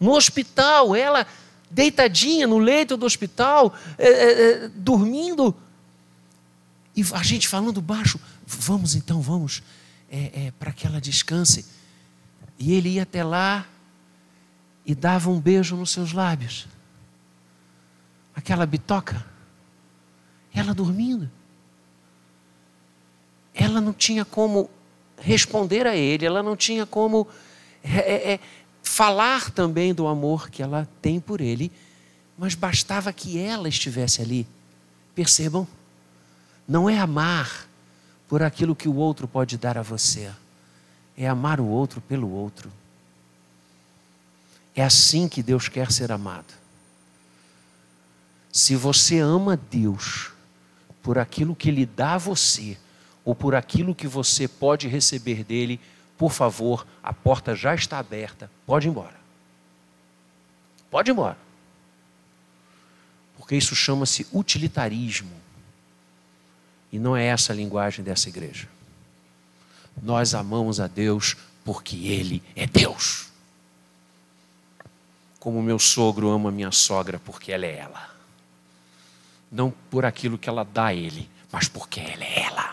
No 0.00 0.12
hospital, 0.16 0.96
ela 0.96 1.24
deitadinha 1.70 2.46
no 2.46 2.58
leito 2.58 2.96
do 2.96 3.06
hospital, 3.06 3.72
é, 3.96 4.08
é, 4.08 4.64
é 4.64 4.68
dormindo, 4.68 5.54
e 6.96 7.04
a 7.12 7.22
gente 7.22 7.46
falando 7.46 7.80
baixo, 7.80 8.18
vamos 8.44 8.96
então, 8.96 9.22
vamos, 9.22 9.62
é, 10.10 10.46
é, 10.46 10.50
para 10.58 10.72
que 10.72 10.84
ela 10.84 11.00
descanse. 11.00 11.64
E 12.58 12.72
ele 12.72 12.88
ia 12.88 13.04
até 13.04 13.22
lá 13.22 13.64
e 14.84 14.96
dava 14.96 15.30
um 15.30 15.40
beijo 15.40 15.76
nos 15.76 15.92
seus 15.92 16.12
lábios. 16.12 16.66
Aquela 18.34 18.66
bitoca. 18.66 19.24
Ela 20.52 20.74
dormindo. 20.74 21.30
Ela 23.54 23.80
não 23.80 23.92
tinha 23.92 24.24
como 24.24 24.68
responder 25.20 25.86
a 25.86 25.96
ele, 25.96 26.26
ela 26.26 26.42
não 26.42 26.56
tinha 26.56 26.86
como 26.86 27.26
é, 27.82 27.98
é, 27.98 28.32
é 28.34 28.40
falar 28.82 29.50
também 29.50 29.92
do 29.92 30.06
amor 30.06 30.50
que 30.50 30.62
ela 30.62 30.88
tem 31.02 31.20
por 31.20 31.40
ele, 31.40 31.70
mas 32.36 32.54
bastava 32.54 33.12
que 33.12 33.38
ela 33.38 33.68
estivesse 33.68 34.22
ali. 34.22 34.46
Percebam? 35.14 35.66
Não 36.66 36.88
é 36.88 36.98
amar 36.98 37.68
por 38.28 38.42
aquilo 38.42 38.76
que 38.76 38.88
o 38.88 38.94
outro 38.94 39.26
pode 39.26 39.56
dar 39.56 39.78
a 39.78 39.82
você, 39.82 40.30
é 41.16 41.26
amar 41.28 41.60
o 41.60 41.66
outro 41.66 42.00
pelo 42.00 42.30
outro. 42.30 42.70
É 44.76 44.84
assim 44.84 45.28
que 45.28 45.42
Deus 45.42 45.68
quer 45.68 45.90
ser 45.90 46.12
amado. 46.12 46.54
Se 48.52 48.76
você 48.76 49.18
ama 49.18 49.56
Deus 49.56 50.30
por 51.02 51.18
aquilo 51.18 51.56
que 51.56 51.68
Ele 51.68 51.84
dá 51.84 52.14
a 52.14 52.18
você, 52.18 52.76
ou 53.28 53.34
por 53.34 53.54
aquilo 53.54 53.94
que 53.94 54.08
você 54.08 54.48
pode 54.48 54.88
receber 54.88 55.44
dele, 55.44 55.78
por 56.16 56.32
favor, 56.32 56.86
a 57.02 57.12
porta 57.12 57.54
já 57.54 57.74
está 57.74 57.98
aberta, 57.98 58.50
pode 58.64 58.88
ir 58.88 58.90
embora. 58.90 59.16
Pode 60.90 61.10
ir 61.10 61.12
embora. 61.12 61.36
Porque 63.36 63.54
isso 63.54 63.76
chama-se 63.76 64.26
utilitarismo. 64.32 65.30
E 66.90 66.98
não 66.98 67.14
é 67.14 67.26
essa 67.26 67.52
a 67.52 67.56
linguagem 67.56 68.02
dessa 68.02 68.30
igreja. 68.30 68.66
Nós 70.02 70.34
amamos 70.34 70.80
a 70.80 70.86
Deus 70.86 71.36
porque 71.66 71.96
Ele 72.06 72.42
é 72.56 72.66
Deus. 72.66 73.28
Como 75.38 75.62
meu 75.62 75.78
sogro 75.78 76.30
ama 76.30 76.50
minha 76.50 76.72
sogra 76.72 77.18
porque 77.18 77.52
ela 77.52 77.66
é 77.66 77.76
ela. 77.76 78.08
Não 79.52 79.70
por 79.90 80.06
aquilo 80.06 80.38
que 80.38 80.48
ela 80.48 80.64
dá 80.64 80.86
a 80.86 80.94
Ele, 80.94 81.28
mas 81.52 81.68
porque 81.68 82.00
ela 82.00 82.24
é 82.24 82.40
ela. 82.44 82.67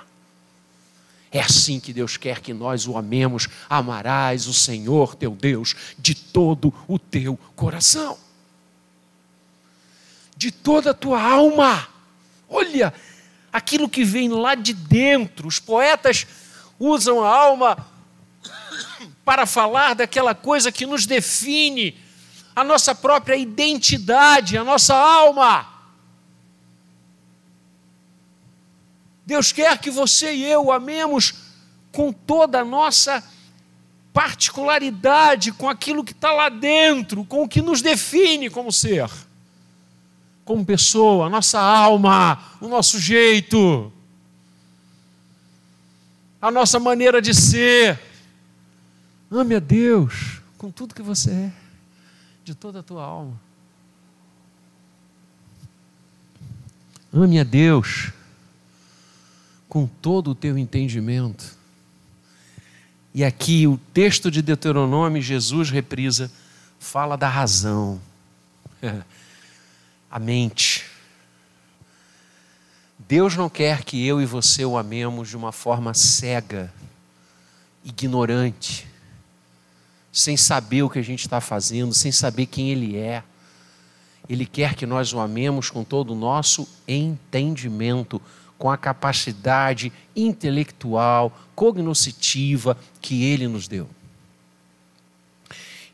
É 1.35 1.41
assim 1.41 1.81
que 1.81 1.91
Deus 1.91 2.15
quer 2.15 2.39
que 2.39 2.53
nós 2.53 2.87
o 2.87 2.97
amemos. 2.97 3.49
Amarás 3.69 4.47
o 4.47 4.53
Senhor 4.53 5.15
teu 5.15 5.31
Deus 5.31 5.75
de 5.99 6.15
todo 6.15 6.73
o 6.87 6.97
teu 6.97 7.37
coração, 7.57 8.17
de 10.37 10.49
toda 10.49 10.91
a 10.91 10.93
tua 10.93 11.21
alma. 11.21 11.89
Olha, 12.47 12.93
aquilo 13.51 13.89
que 13.89 14.05
vem 14.05 14.29
lá 14.29 14.55
de 14.55 14.71
dentro. 14.71 15.45
Os 15.45 15.59
poetas 15.59 16.25
usam 16.79 17.21
a 17.21 17.27
alma 17.27 17.85
para 19.25 19.45
falar 19.45 19.93
daquela 19.93 20.33
coisa 20.33 20.71
que 20.71 20.85
nos 20.85 21.05
define, 21.05 21.99
a 22.55 22.63
nossa 22.63 22.95
própria 22.95 23.35
identidade, 23.35 24.57
a 24.57 24.63
nossa 24.63 24.95
alma. 24.95 25.74
Deus 29.25 29.51
quer 29.51 29.77
que 29.79 29.89
você 29.89 30.33
e 30.33 30.43
eu 30.43 30.71
amemos 30.71 31.33
com 31.91 32.11
toda 32.11 32.59
a 32.59 32.65
nossa 32.65 33.23
particularidade, 34.13 35.51
com 35.51 35.67
aquilo 35.67 36.03
que 36.03 36.11
está 36.11 36.31
lá 36.31 36.47
dentro, 36.47 37.25
com 37.25 37.43
o 37.43 37.49
que 37.49 37.61
nos 37.61 37.81
define 37.81 38.49
como 38.49 38.71
ser, 38.71 39.09
como 40.45 40.63
pessoa, 40.63 41.25
a 41.25 41.29
nossa 41.29 41.59
alma, 41.59 42.41
o 42.61 42.67
nosso 42.67 42.99
jeito, 42.99 43.91
a 46.41 46.51
nossa 46.51 46.79
maneira 46.79 47.21
de 47.21 47.33
ser. 47.33 47.99
Ame 49.31 49.55
a 49.55 49.59
Deus 49.59 50.39
com 50.57 50.69
tudo 50.69 50.93
que 50.93 51.01
você 51.01 51.31
é, 51.31 51.53
de 52.43 52.53
toda 52.53 52.79
a 52.79 52.83
tua 52.83 53.03
alma. 53.03 53.39
Ame 57.11 57.39
a 57.39 57.43
Deus 57.43 58.11
com 59.75 59.85
todo 59.85 60.31
o 60.31 60.35
teu 60.35 60.57
entendimento. 60.57 61.53
E 63.13 63.25
aqui 63.25 63.67
o 63.67 63.77
texto 63.93 64.31
de 64.31 64.41
Deuteronômio, 64.41 65.21
Jesus 65.21 65.69
reprisa, 65.69 66.31
fala 66.79 67.17
da 67.17 67.27
razão, 67.27 67.99
a 70.09 70.17
mente. 70.17 70.85
Deus 72.97 73.35
não 73.35 73.49
quer 73.49 73.83
que 73.83 74.07
eu 74.07 74.21
e 74.21 74.25
você 74.25 74.63
o 74.63 74.77
amemos 74.77 75.27
de 75.27 75.35
uma 75.35 75.51
forma 75.51 75.93
cega, 75.93 76.73
ignorante, 77.83 78.87
sem 80.09 80.37
saber 80.37 80.83
o 80.83 80.89
que 80.89 80.99
a 80.99 81.03
gente 81.03 81.25
está 81.25 81.41
fazendo, 81.41 81.93
sem 81.93 82.13
saber 82.13 82.45
quem 82.45 82.69
Ele 82.69 82.95
é. 82.95 83.21
Ele 84.29 84.45
quer 84.45 84.73
que 84.73 84.85
nós 84.85 85.11
o 85.11 85.19
amemos 85.19 85.69
com 85.69 85.83
todo 85.83 86.13
o 86.13 86.17
nosso 86.17 86.65
entendimento 86.87 88.21
com 88.57 88.69
a 88.69 88.77
capacidade 88.77 89.91
intelectual, 90.15 91.37
cognoscitiva 91.55 92.77
que 93.01 93.23
Ele 93.23 93.47
nos 93.47 93.67
deu. 93.67 93.89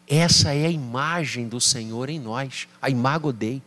Essa 0.08 0.54
é 0.54 0.66
a 0.66 0.70
imagem 0.70 1.48
do 1.48 1.62
Senhor 1.62 2.10
em 2.10 2.20
nós, 2.20 2.68
a 2.82 2.90
imago 2.90 3.32
Dei. 3.32 3.62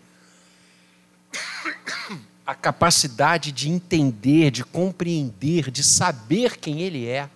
A 2.46 2.54
capacidade 2.54 3.50
de 3.50 3.70
entender, 3.70 4.50
de 4.50 4.62
compreender, 4.62 5.70
de 5.70 5.82
saber 5.82 6.58
quem 6.58 6.82
Ele 6.82 7.06
é, 7.06 7.30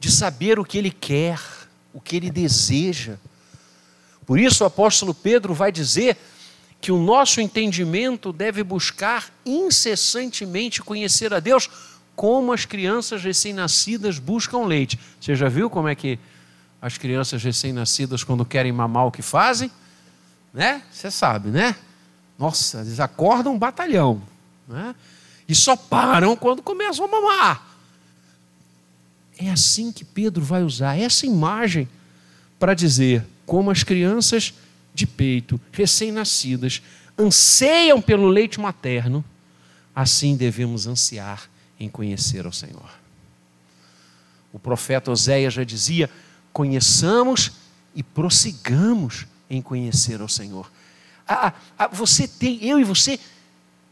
de 0.00 0.10
saber 0.10 0.58
o 0.58 0.64
que 0.64 0.76
Ele 0.76 0.90
quer, 0.90 1.40
o 1.92 2.00
que 2.00 2.16
Ele 2.16 2.30
deseja. 2.30 3.16
Por 4.26 4.40
isso 4.40 4.64
o 4.64 4.66
apóstolo 4.66 5.14
Pedro 5.14 5.54
vai 5.54 5.70
dizer 5.70 6.16
que 6.84 6.92
o 6.92 6.98
nosso 6.98 7.40
entendimento 7.40 8.30
deve 8.30 8.62
buscar 8.62 9.32
incessantemente 9.46 10.82
conhecer 10.82 11.32
a 11.32 11.40
Deus, 11.40 11.70
como 12.14 12.52
as 12.52 12.66
crianças 12.66 13.24
recém-nascidas 13.24 14.18
buscam 14.18 14.66
leite. 14.66 15.00
Você 15.18 15.34
já 15.34 15.48
viu 15.48 15.70
como 15.70 15.88
é 15.88 15.94
que 15.94 16.18
as 16.82 16.98
crianças 16.98 17.42
recém-nascidas, 17.42 18.22
quando 18.22 18.44
querem 18.44 18.70
mamar, 18.70 19.06
o 19.06 19.10
que 19.10 19.22
fazem? 19.22 19.70
Né? 20.52 20.82
Você 20.92 21.10
sabe, 21.10 21.48
né? 21.48 21.74
Nossa, 22.38 22.82
eles 22.82 23.00
acordam 23.00 23.54
um 23.54 23.58
batalhão. 23.58 24.20
Né? 24.68 24.94
E 25.48 25.54
só 25.54 25.76
param 25.76 26.36
quando 26.36 26.60
começam 26.60 27.06
a 27.06 27.08
mamar. 27.08 27.66
É 29.38 29.48
assim 29.50 29.90
que 29.90 30.04
Pedro 30.04 30.44
vai 30.44 30.62
usar 30.62 31.00
essa 31.00 31.24
imagem 31.24 31.88
para 32.58 32.74
dizer 32.74 33.24
como 33.46 33.70
as 33.70 33.82
crianças 33.82 34.52
de 34.94 35.06
peito, 35.06 35.60
recém-nascidas, 35.72 36.80
anseiam 37.18 38.00
pelo 38.00 38.28
leite 38.28 38.60
materno, 38.60 39.24
assim 39.94 40.36
devemos 40.36 40.86
ansiar 40.86 41.50
em 41.78 41.88
conhecer 41.88 42.46
ao 42.46 42.52
Senhor. 42.52 42.88
O 44.52 44.58
profeta 44.58 45.10
Oséias 45.10 45.52
já 45.52 45.64
dizia: 45.64 46.08
conheçamos 46.52 47.52
e 47.94 48.02
prossigamos 48.02 49.26
em 49.50 49.60
conhecer 49.60 50.20
ao 50.20 50.28
Senhor. 50.28 50.70
Ah, 51.26 51.52
ah, 51.76 51.88
você 51.88 52.28
tem, 52.28 52.64
eu 52.64 52.78
e 52.78 52.84
você 52.84 53.18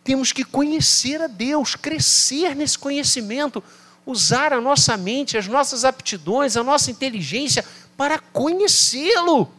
temos 0.05 0.33
que 0.33 0.45
conhecer 0.45 1.21
a 1.21 1.27
Deus, 1.27 1.75
crescer 1.75 2.55
nesse 2.55 2.79
conhecimento, 2.79 3.63
usar 4.05 4.53
a 4.53 4.61
nossa 4.61 4.97
mente, 4.97 5.39
as 5.39 5.47
nossas 5.47 5.85
aptidões, 5.85 6.57
a 6.57 6.63
nossa 6.63 6.91
inteligência 6.91 7.65
para 7.97 8.19
conhecê-lo. 8.19 9.53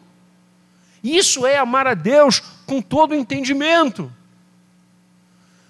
Isso 1.03 1.45
é 1.45 1.57
amar 1.57 1.85
a 1.85 1.93
Deus 1.93 2.41
com 2.65 2.81
todo 2.81 3.11
o 3.11 3.15
entendimento. 3.15 4.11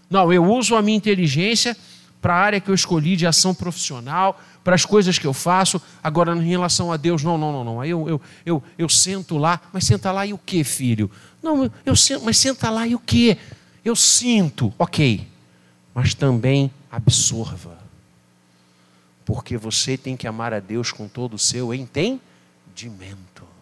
Não, 0.09 0.31
eu 0.31 0.45
uso 0.45 0.75
a 0.75 0.81
minha 0.81 0.95
inteligência 0.95 1.75
para 2.21 2.36
a 2.36 2.38
área 2.38 2.61
que 2.61 2.69
eu 2.69 2.75
escolhi 2.75 3.15
de 3.15 3.25
ação 3.25 3.53
profissional, 3.53 4.39
para 4.63 4.75
as 4.75 4.86
coisas 4.86 5.17
que 5.17 5.25
eu 5.25 5.34
faço. 5.34 5.81
Agora, 6.03 6.36
em 6.36 6.47
relação 6.47 6.91
a 6.91 6.97
Deus, 6.97 7.23
não, 7.23 7.38
não, 7.38 7.51
não, 7.51 7.63
não. 7.63 7.84
Eu, 7.84 8.07
eu, 8.07 8.21
eu, 8.45 8.63
eu 8.77 8.88
sento 8.88 9.38
lá, 9.38 9.59
mas 9.73 9.86
senta 9.86 10.11
lá 10.11 10.25
e 10.25 10.34
o 10.34 10.38
que, 10.38 10.63
filho? 10.63 11.09
Não, 11.41 11.69
eu 11.84 11.95
sento, 11.95 12.23
mas 12.23 12.38
senta 12.38 12.69
lá 12.69 12.86
e 12.86 12.93
o 12.93 12.99
que? 12.99 13.38
Eu 13.84 13.95
sinto, 13.95 14.71
ok. 14.77 15.27
Mas 15.95 16.13
também 16.13 16.71
absorva. 16.91 17.77
Porque 19.25 19.57
você 19.57 19.97
tem 19.97 20.15
que 20.15 20.27
amar 20.27 20.53
a 20.53 20.59
Deus 20.59 20.91
com 20.91 21.07
todo 21.07 21.34
o 21.34 21.39
seu 21.39 21.73
entendimento 21.73 23.52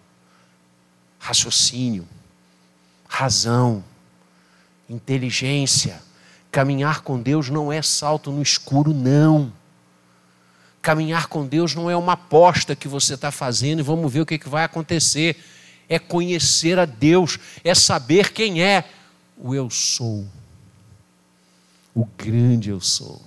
raciocínio, 1.22 2.07
razão, 3.07 3.84
inteligência. 4.89 6.01
Caminhar 6.51 7.01
com 7.01 7.22
Deus 7.22 7.47
não 7.49 7.72
é 7.72 7.82
salto 7.82 8.32
no 8.32 8.41
escuro, 8.41 8.93
não. 8.93 9.53
Caminhar 10.82 11.28
com 11.28 11.45
Deus 11.45 11.76
não 11.76 11.89
é 11.89 11.95
uma 11.95 12.13
aposta 12.13 12.76
que 12.76 12.88
você 12.88 13.13
está 13.13 13.32
fazendo 13.32 13.80
e 13.80 13.84
vamos 13.84 14.11
ver 14.11 14.22
o 14.22 14.26
que, 14.26 14.39
que 14.39 14.49
vai 14.49 14.63
acontecer. 14.63 15.38
É 15.88 15.99
conhecer 15.99 16.80
a 16.80 16.86
Deus, 16.86 17.38
é 17.63 17.76
saber 17.76 18.34
quem 18.34 18.63
é 18.63 18.89
o 19.38 19.53
eu 19.53 19.69
sou. 19.69 20.26
O 21.93 22.05
grande 22.17 22.69
eu 22.69 22.82
sou. 22.82 23.22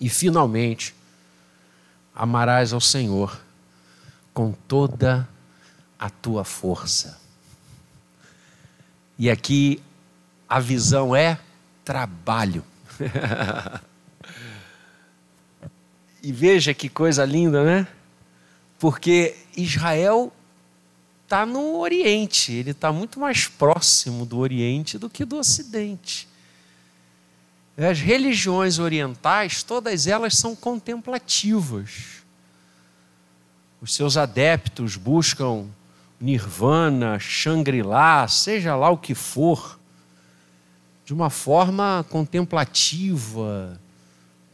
E 0.00 0.08
finalmente, 0.08 0.94
amarás 2.14 2.72
ao 2.72 2.80
Senhor 2.80 3.40
com 4.34 4.52
toda 4.66 5.20
a 5.22 5.37
a 5.98 6.08
tua 6.08 6.44
força. 6.44 7.18
E 9.18 9.28
aqui 9.28 9.82
a 10.48 10.60
visão 10.60 11.14
é 11.14 11.38
trabalho. 11.84 12.64
e 16.22 16.32
veja 16.32 16.72
que 16.72 16.88
coisa 16.88 17.24
linda, 17.24 17.64
né? 17.64 17.86
Porque 18.78 19.36
Israel 19.56 20.32
está 21.24 21.44
no 21.44 21.78
Oriente, 21.78 22.52
ele 22.52 22.70
está 22.70 22.92
muito 22.92 23.18
mais 23.20 23.48
próximo 23.48 24.24
do 24.24 24.38
Oriente 24.38 24.96
do 24.96 25.10
que 25.10 25.24
do 25.24 25.36
Ocidente. 25.36 26.28
As 27.76 28.00
religiões 28.00 28.78
orientais, 28.78 29.62
todas 29.62 30.06
elas 30.06 30.34
são 30.36 30.56
contemplativas. 30.56 32.22
Os 33.80 33.94
seus 33.94 34.16
adeptos 34.16 34.96
buscam 34.96 35.68
nirvana, 36.20 37.18
Shangri-La, 37.18 38.26
seja 38.28 38.74
lá 38.74 38.90
o 38.90 38.98
que 38.98 39.14
for, 39.14 39.78
de 41.04 41.14
uma 41.14 41.30
forma 41.30 42.04
contemplativa, 42.10 43.80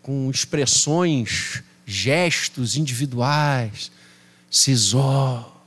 com 0.02 0.30
expressões, 0.30 1.62
gestos 1.86 2.76
individuais, 2.76 3.90
cisó, 4.50 5.62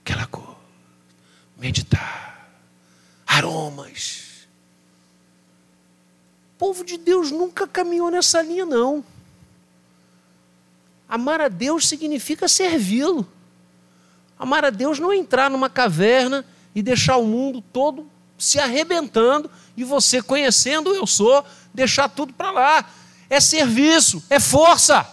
aquela 0.00 0.26
coisa, 0.26 0.56
meditar, 1.58 2.50
aromas. 3.26 4.48
O 6.54 6.58
povo 6.58 6.84
de 6.84 6.98
Deus 6.98 7.30
nunca 7.30 7.68
caminhou 7.68 8.10
nessa 8.10 8.42
linha, 8.42 8.66
não. 8.66 9.04
Amar 11.08 11.40
a 11.40 11.48
Deus 11.48 11.86
significa 11.86 12.48
servi-lo. 12.48 13.26
Amar 14.38 14.64
a 14.64 14.70
Deus 14.70 14.98
não 14.98 15.12
é 15.12 15.16
entrar 15.16 15.50
numa 15.50 15.68
caverna 15.68 16.44
e 16.74 16.82
deixar 16.82 17.16
o 17.16 17.26
mundo 17.26 17.60
todo 17.60 18.08
se 18.38 18.58
arrebentando 18.60 19.50
e 19.76 19.82
você 19.82 20.22
conhecendo 20.22 20.94
eu 20.94 21.06
sou, 21.06 21.44
deixar 21.74 22.08
tudo 22.08 22.32
para 22.32 22.52
lá. 22.52 22.90
É 23.28 23.40
serviço, 23.40 24.22
é 24.30 24.38
força. 24.38 25.06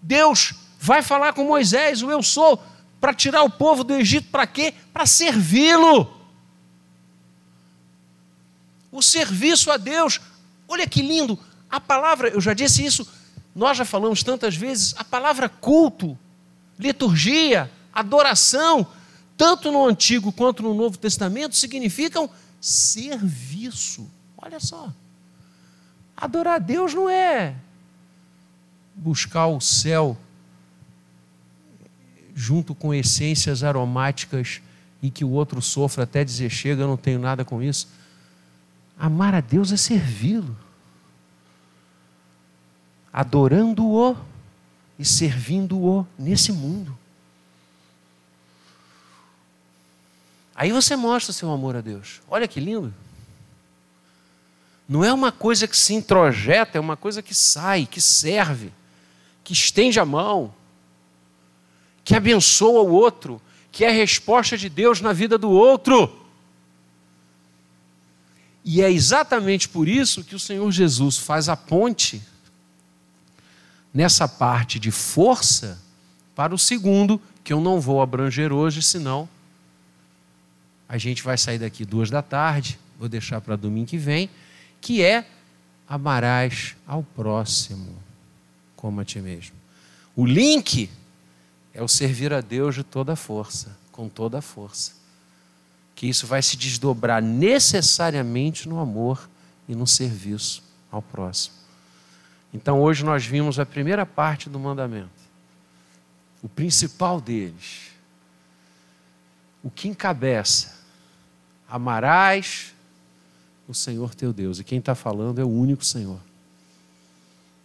Deus 0.00 0.54
vai 0.78 1.02
falar 1.02 1.32
com 1.32 1.44
Moisés, 1.44 2.02
o 2.02 2.10
eu 2.10 2.22
sou, 2.22 2.62
para 3.00 3.12
tirar 3.12 3.42
o 3.42 3.50
povo 3.50 3.82
do 3.82 3.94
Egito, 3.94 4.28
para 4.30 4.46
quê? 4.46 4.72
Para 4.92 5.06
servi-lo. 5.06 6.20
O 8.90 9.02
serviço 9.02 9.70
a 9.70 9.76
Deus, 9.76 10.20
olha 10.68 10.86
que 10.86 11.02
lindo, 11.02 11.38
a 11.68 11.80
palavra, 11.80 12.28
eu 12.28 12.40
já 12.40 12.52
disse 12.54 12.84
isso, 12.84 13.08
nós 13.54 13.76
já 13.76 13.84
falamos 13.84 14.22
tantas 14.22 14.54
vezes, 14.54 14.94
a 14.96 15.04
palavra 15.04 15.48
culto 15.48 16.18
liturgia, 16.82 17.70
adoração, 17.92 18.86
tanto 19.36 19.70
no 19.70 19.86
Antigo 19.86 20.32
quanto 20.32 20.62
no 20.62 20.74
Novo 20.74 20.98
Testamento, 20.98 21.56
significam 21.56 22.28
serviço. 22.60 24.08
Olha 24.36 24.60
só. 24.60 24.92
Adorar 26.16 26.56
a 26.56 26.58
Deus 26.58 26.94
não 26.94 27.08
é 27.08 27.54
buscar 28.94 29.46
o 29.46 29.60
céu 29.60 30.16
junto 32.34 32.74
com 32.74 32.94
essências 32.94 33.62
aromáticas 33.62 34.60
e 35.02 35.10
que 35.10 35.24
o 35.24 35.30
outro 35.30 35.60
sofra 35.60 36.04
até 36.04 36.24
dizer: 36.24 36.50
chega, 36.50 36.82
eu 36.82 36.88
não 36.88 36.96
tenho 36.96 37.18
nada 37.18 37.44
com 37.44 37.62
isso. 37.62 37.88
Amar 38.98 39.34
a 39.34 39.40
Deus 39.40 39.72
é 39.72 39.76
servi-lo, 39.76 40.56
adorando-o 43.12 44.16
e 45.02 45.04
servindo-o 45.04 46.06
nesse 46.16 46.52
mundo. 46.52 46.96
Aí 50.54 50.70
você 50.70 50.94
mostra 50.94 51.32
o 51.32 51.34
seu 51.34 51.50
amor 51.50 51.74
a 51.74 51.80
Deus. 51.80 52.22
Olha 52.28 52.46
que 52.46 52.60
lindo. 52.60 52.94
Não 54.88 55.04
é 55.04 55.12
uma 55.12 55.32
coisa 55.32 55.66
que 55.66 55.76
se 55.76 55.92
introjeta, 55.92 56.78
é 56.78 56.80
uma 56.80 56.96
coisa 56.96 57.20
que 57.20 57.34
sai, 57.34 57.84
que 57.84 58.00
serve, 58.00 58.72
que 59.42 59.52
estende 59.52 59.98
a 59.98 60.04
mão, 60.04 60.54
que 62.04 62.14
abençoa 62.14 62.82
o 62.82 62.92
outro, 62.92 63.42
que 63.72 63.84
é 63.84 63.88
a 63.88 63.92
resposta 63.92 64.56
de 64.56 64.68
Deus 64.68 65.00
na 65.00 65.12
vida 65.12 65.36
do 65.36 65.50
outro. 65.50 66.16
E 68.64 68.80
é 68.80 68.88
exatamente 68.88 69.68
por 69.68 69.88
isso 69.88 70.22
que 70.22 70.36
o 70.36 70.40
Senhor 70.40 70.70
Jesus 70.70 71.18
faz 71.18 71.48
a 71.48 71.56
ponte 71.56 72.22
nessa 73.92 74.26
parte 74.26 74.78
de 74.78 74.90
força 74.90 75.80
para 76.34 76.54
o 76.54 76.58
segundo, 76.58 77.20
que 77.44 77.52
eu 77.52 77.60
não 77.60 77.80
vou 77.80 78.00
abranger 78.00 78.52
hoje, 78.52 78.82
senão 78.82 79.28
a 80.88 80.98
gente 80.98 81.22
vai 81.22 81.38
sair 81.38 81.58
daqui 81.58 81.84
duas 81.84 82.10
da 82.10 82.22
tarde, 82.22 82.78
vou 82.98 83.08
deixar 83.08 83.40
para 83.40 83.56
domingo 83.56 83.88
que 83.88 83.98
vem, 83.98 84.28
que 84.80 85.02
é 85.02 85.26
amarás 85.88 86.76
ao 86.86 87.02
próximo 87.02 87.96
como 88.76 89.00
a 89.00 89.04
ti 89.04 89.20
mesmo. 89.20 89.54
O 90.14 90.26
link 90.26 90.90
é 91.72 91.82
o 91.82 91.88
servir 91.88 92.32
a 92.32 92.40
Deus 92.40 92.74
de 92.74 92.82
toda 92.82 93.16
força, 93.16 93.76
com 93.90 94.08
toda 94.08 94.42
força. 94.42 94.92
Que 95.94 96.06
isso 96.06 96.26
vai 96.26 96.42
se 96.42 96.56
desdobrar 96.56 97.22
necessariamente 97.22 98.68
no 98.68 98.78
amor 98.78 99.28
e 99.68 99.74
no 99.74 99.86
serviço 99.86 100.62
ao 100.90 101.00
próximo. 101.00 101.61
Então 102.52 102.80
hoje 102.80 103.04
nós 103.04 103.24
vimos 103.24 103.58
a 103.58 103.64
primeira 103.64 104.04
parte 104.04 104.50
do 104.50 104.58
mandamento, 104.58 105.10
o 106.42 106.48
principal 106.48 107.20
deles, 107.20 107.92
o 109.62 109.70
que 109.70 109.88
encabeça: 109.88 110.78
amarás 111.68 112.74
o 113.66 113.74
Senhor 113.74 114.14
teu 114.14 114.32
Deus. 114.32 114.58
E 114.58 114.64
quem 114.64 114.78
está 114.78 114.94
falando 114.94 115.40
é 115.40 115.44
o 115.44 115.48
único 115.48 115.84
Senhor. 115.84 116.20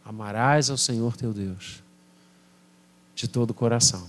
Amarás 0.06 0.70
ao 0.70 0.78
Senhor 0.78 1.18
teu 1.18 1.34
Deus 1.34 1.84
de 3.14 3.28
todo 3.28 3.50
o 3.50 3.54
coração, 3.54 4.08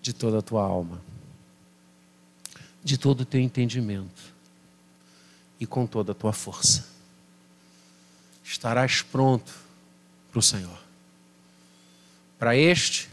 de 0.00 0.12
toda 0.12 0.38
a 0.38 0.42
tua 0.42 0.62
alma, 0.62 1.00
de 2.82 2.96
todo 2.96 3.20
o 3.20 3.24
teu 3.26 3.40
entendimento 3.40 4.34
e 5.60 5.66
com 5.66 5.86
toda 5.86 6.12
a 6.12 6.14
tua 6.14 6.32
força. 6.32 6.91
Estarás 8.52 9.00
pronto 9.00 9.50
para 10.30 10.38
o 10.38 10.42
Senhor, 10.42 10.78
para 12.38 12.54
este 12.54 13.08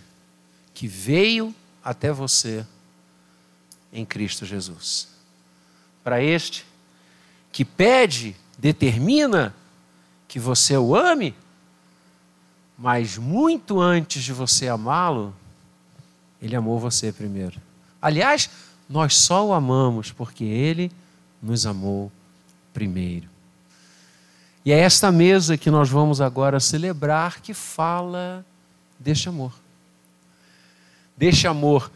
que 0.74 0.86
veio 0.86 1.56
até 1.82 2.12
você 2.12 2.66
em 3.94 4.06
Cristo 4.06 4.46
Jesus. 4.46 5.08
Para 6.04 6.22
este 6.22 6.66
que 7.54 7.64
pede, 7.64 8.36
determina 8.58 9.56
que 10.28 10.40
você 10.40 10.76
o 10.76 10.94
ame, 10.94 11.34
mas 12.78 13.18
muito 13.18 13.80
antes 13.80 14.22
de 14.22 14.34
você 14.34 14.68
amá-lo, 14.68 15.34
ele 16.42 16.54
amou 16.54 16.78
você 16.78 17.14
primeiro. 17.14 17.62
Aliás, 18.02 18.50
nós 18.90 19.16
só 19.16 19.48
o 19.48 19.54
amamos 19.54 20.12
porque 20.12 20.44
ele 20.44 20.92
nos 21.42 21.66
amou 21.66 22.12
primeiro. 22.74 23.29
E 24.70 24.72
é 24.72 24.78
esta 24.78 25.12
mesa 25.12 25.58
que 25.58 25.72
nós 25.72 25.90
vamos 25.90 26.22
agora 26.22 26.60
celebrar 26.60 27.42
que 27.42 27.56
fala 27.56 28.46
deste 29.00 29.28
amor. 29.28 29.52
Deste 31.18 31.48
amor 31.48 31.92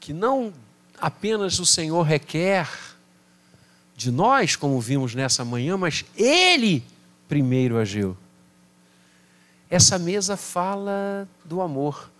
que 0.00 0.14
não 0.14 0.50
apenas 0.98 1.58
o 1.58 1.66
Senhor 1.66 2.00
requer 2.00 2.66
de 3.94 4.10
nós, 4.10 4.56
como 4.56 4.80
vimos 4.80 5.14
nessa 5.14 5.44
manhã, 5.44 5.76
mas 5.76 6.02
Ele 6.16 6.82
primeiro 7.28 7.76
agiu. 7.76 8.16
Essa 9.68 9.98
mesa 9.98 10.34
fala 10.34 11.28
do 11.44 11.60
amor, 11.60 12.10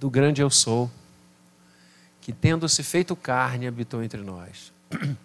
do 0.00 0.10
grande 0.10 0.42
eu 0.42 0.50
sou, 0.50 0.90
que 2.20 2.32
tendo 2.32 2.68
se 2.68 2.82
feito 2.82 3.14
carne 3.14 3.68
habitou 3.68 4.02
entre 4.02 4.20
nós. 4.20 4.72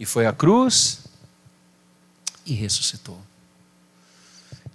E 0.00 0.04
foi 0.04 0.26
à 0.26 0.32
cruz 0.32 1.04
e 2.44 2.52
ressuscitou. 2.52 3.20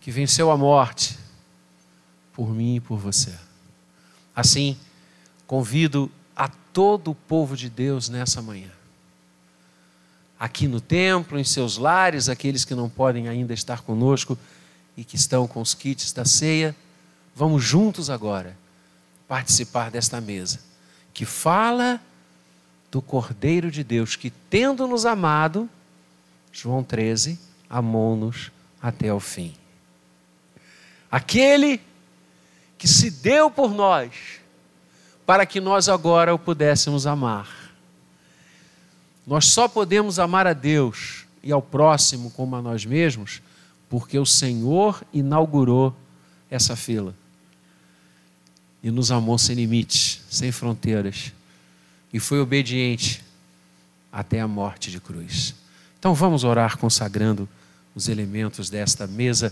Que 0.09 0.13
venceu 0.13 0.49
a 0.49 0.57
morte 0.57 1.19
por 2.33 2.49
mim 2.49 2.77
e 2.77 2.79
por 2.79 2.97
você. 2.97 3.31
Assim, 4.35 4.75
convido 5.45 6.11
a 6.35 6.47
todo 6.47 7.11
o 7.11 7.13
povo 7.13 7.55
de 7.55 7.69
Deus 7.69 8.09
nessa 8.09 8.41
manhã. 8.41 8.71
Aqui 10.39 10.67
no 10.67 10.81
templo, 10.81 11.37
em 11.37 11.43
seus 11.43 11.77
lares, 11.77 12.27
aqueles 12.27 12.65
que 12.65 12.73
não 12.73 12.89
podem 12.89 13.27
ainda 13.27 13.53
estar 13.53 13.83
conosco 13.83 14.35
e 14.97 15.03
que 15.03 15.15
estão 15.15 15.47
com 15.47 15.61
os 15.61 15.75
kits 15.75 16.11
da 16.11 16.25
ceia, 16.25 16.75
vamos 17.35 17.63
juntos 17.63 18.09
agora 18.09 18.57
participar 19.27 19.91
desta 19.91 20.19
mesa 20.19 20.59
que 21.13 21.23
fala 21.23 22.01
do 22.89 22.99
Cordeiro 22.99 23.69
de 23.69 23.83
Deus 23.83 24.15
que, 24.15 24.31
tendo 24.31 24.87
nos 24.87 25.05
amado, 25.05 25.69
João 26.51 26.83
13, 26.83 27.37
amou-nos 27.69 28.51
até 28.81 29.13
o 29.13 29.19
fim. 29.19 29.58
Aquele 31.11 31.81
que 32.77 32.87
se 32.87 33.09
deu 33.09 33.49
por 33.49 33.73
nós 33.73 34.39
para 35.25 35.45
que 35.45 35.61
nós 35.61 35.87
agora 35.87 36.33
o 36.33 36.39
pudéssemos 36.39 37.05
amar. 37.05 37.75
Nós 39.27 39.45
só 39.45 39.67
podemos 39.67 40.17
amar 40.17 40.47
a 40.47 40.53
Deus 40.53 41.25
e 41.43 41.51
ao 41.51 41.61
próximo 41.61 42.31
como 42.31 42.55
a 42.55 42.61
nós 42.61 42.83
mesmos 42.83 43.41
porque 43.87 44.17
o 44.17 44.25
Senhor 44.25 45.03
inaugurou 45.13 45.95
essa 46.49 46.75
fila 46.75 47.13
e 48.81 48.89
nos 48.89 49.11
amou 49.11 49.37
sem 49.37 49.55
limites, 49.55 50.21
sem 50.29 50.51
fronteiras 50.51 51.31
e 52.11 52.19
foi 52.19 52.39
obediente 52.39 53.23
até 54.11 54.39
a 54.39 54.47
morte 54.47 54.89
de 54.89 54.99
cruz. 54.99 55.53
Então 55.99 56.15
vamos 56.15 56.43
orar 56.43 56.77
consagrando 56.77 57.47
os 57.93 58.07
elementos 58.07 58.67
desta 58.67 59.05
mesa 59.05 59.47